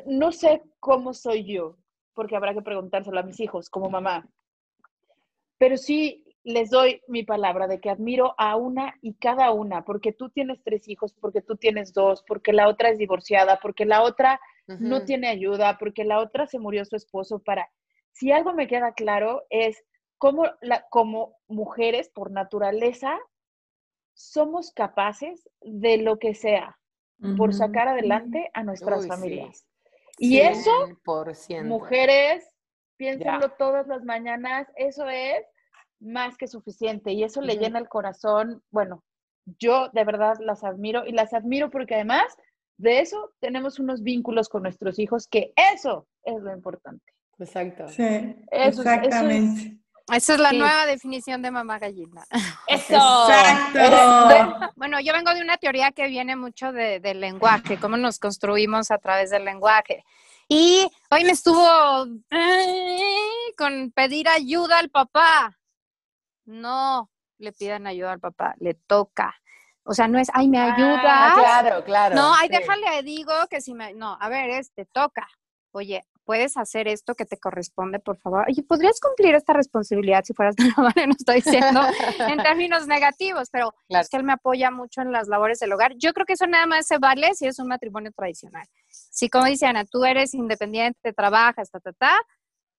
[0.07, 1.77] no sé cómo soy yo,
[2.13, 4.27] porque habrá que preguntárselo a mis hijos como mamá.
[5.57, 10.13] Pero sí les doy mi palabra de que admiro a una y cada una, porque
[10.13, 14.03] tú tienes tres hijos, porque tú tienes dos, porque la otra es divorciada, porque la
[14.03, 17.69] otra no tiene ayuda, porque la otra se murió su esposo para...
[18.11, 19.83] Si algo me queda claro es
[20.19, 23.19] cómo la, como mujeres por naturaleza
[24.13, 26.77] somos capaces de lo que sea
[27.37, 29.65] por sacar adelante a nuestras familias.
[30.19, 30.71] Y eso,
[31.63, 32.47] mujeres,
[32.97, 35.43] piénsenlo todas las mañanas, eso es
[35.99, 38.61] más que suficiente y eso le llena el corazón.
[38.71, 39.03] Bueno,
[39.59, 42.25] yo de verdad las admiro y las admiro porque además
[42.77, 47.13] de eso tenemos unos vínculos con nuestros hijos que eso es lo importante.
[47.39, 47.87] Exacto.
[47.89, 49.77] Sí, exactamente.
[50.13, 52.23] Esa es la nueva definición de mamá gallina.
[52.67, 52.93] Eso.
[53.27, 54.71] Exacto.
[54.75, 58.91] Bueno, yo vengo de una teoría que viene mucho de, del lenguaje, cómo nos construimos
[58.91, 60.05] a través del lenguaje.
[60.47, 62.05] Y hoy me estuvo
[63.57, 65.57] con pedir ayuda al papá
[66.45, 69.35] no le pidan ayuda al papá, le toca.
[69.83, 71.01] O sea, no es, ay, me ayuda.
[71.03, 72.15] Ah, claro, claro.
[72.15, 75.27] No, ay, déjale, digo que si me, no, a ver, es, te toca.
[75.71, 78.45] Oye, puedes hacer esto que te corresponde, por favor.
[78.47, 81.07] Oye, ¿podrías cumplir esta responsabilidad si fueras tan amable?
[81.07, 81.81] No estoy diciendo
[82.19, 85.93] en términos negativos, pero es que él me apoya mucho en las labores del hogar.
[85.97, 88.67] Yo creo que eso nada más se vale si es un matrimonio tradicional.
[88.87, 92.21] Si, como dice Ana, tú eres independiente, trabajas, ta, ta, ta,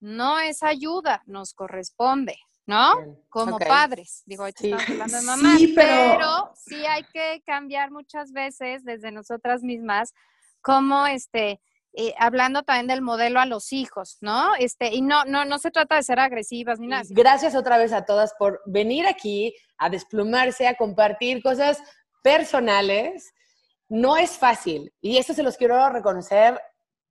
[0.01, 2.37] no es ayuda, nos corresponde.
[2.67, 3.17] ¿No?
[3.29, 6.53] Como padres, digo, estamos hablando de mamás, pero...
[6.57, 10.12] sí hay que cambiar muchas veces desde nosotras mismas,
[10.61, 11.61] como este,
[11.93, 14.55] eh, hablando también del modelo a los hijos, ¿no?
[14.57, 17.05] Este, y no, no, no se trata de ser agresivas ni nada.
[17.11, 21.81] Gracias otra vez a todas por venir aquí a desplumarse, a compartir cosas
[22.23, 23.33] personales.
[23.89, 26.61] No es fácil, y eso se los quiero reconocer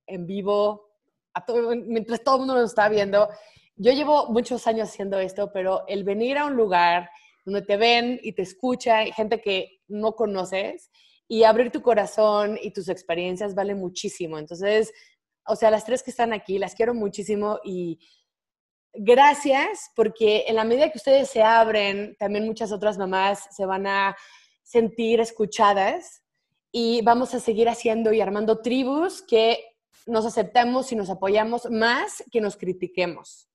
[0.05, 0.89] en vivo,
[1.33, 3.29] a todo, mientras todo el mundo nos está viendo
[3.75, 7.09] yo llevo muchos años haciendo esto, pero el venir a un lugar
[7.43, 10.89] donde te ven y te escucha gente que no conoces
[11.27, 14.37] y abrir tu corazón y tus experiencias vale muchísimo.
[14.37, 14.93] Entonces,
[15.47, 17.99] o sea, las tres que están aquí, las quiero muchísimo y
[18.93, 23.85] gracias porque en la medida que ustedes se abren, también muchas otras mamás se van
[23.87, 24.15] a
[24.63, 26.23] sentir escuchadas
[26.71, 29.59] y vamos a seguir haciendo y armando tribus que
[30.07, 33.49] nos aceptemos y nos apoyamos más que nos critiquemos.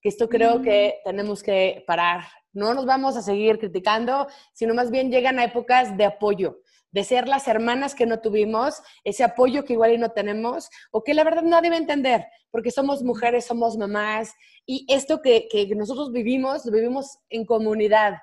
[0.00, 2.24] Que esto creo que tenemos que parar.
[2.52, 7.04] No nos vamos a seguir criticando, sino más bien llegan a épocas de apoyo, de
[7.04, 11.14] ser las hermanas que no tuvimos, ese apoyo que igual y no tenemos, o que
[11.14, 14.34] la verdad no debe entender, porque somos mujeres, somos mamás,
[14.66, 18.18] y esto que, que nosotros vivimos, lo vivimos en comunidad.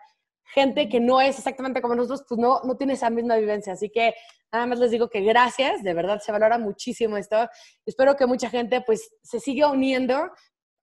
[0.54, 3.74] Gente que no es exactamente como nosotros, pues no, no tiene esa misma vivencia.
[3.74, 4.14] Así que
[4.52, 7.50] nada más les digo que gracias, de verdad se valora muchísimo esto.
[7.86, 10.32] Espero que mucha gente pues se siga uniendo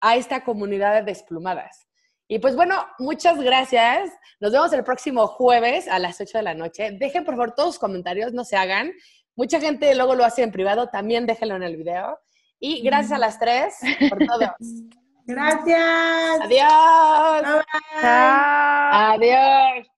[0.05, 1.89] a esta comunidad de desplumadas.
[2.29, 4.11] Y pues bueno, muchas gracias.
[4.39, 6.91] Nos vemos el próximo jueves a las 8 de la noche.
[6.93, 8.93] Dejen por favor todos sus comentarios, no se hagan.
[9.35, 12.19] Mucha gente luego lo hace en privado, también déjenlo en el video.
[12.61, 13.77] Y gracias a las tres
[14.11, 14.55] por todo.
[15.27, 16.41] Gracias.
[16.43, 17.43] Adiós.
[17.43, 19.35] Bye, bye.
[19.73, 19.94] Adiós.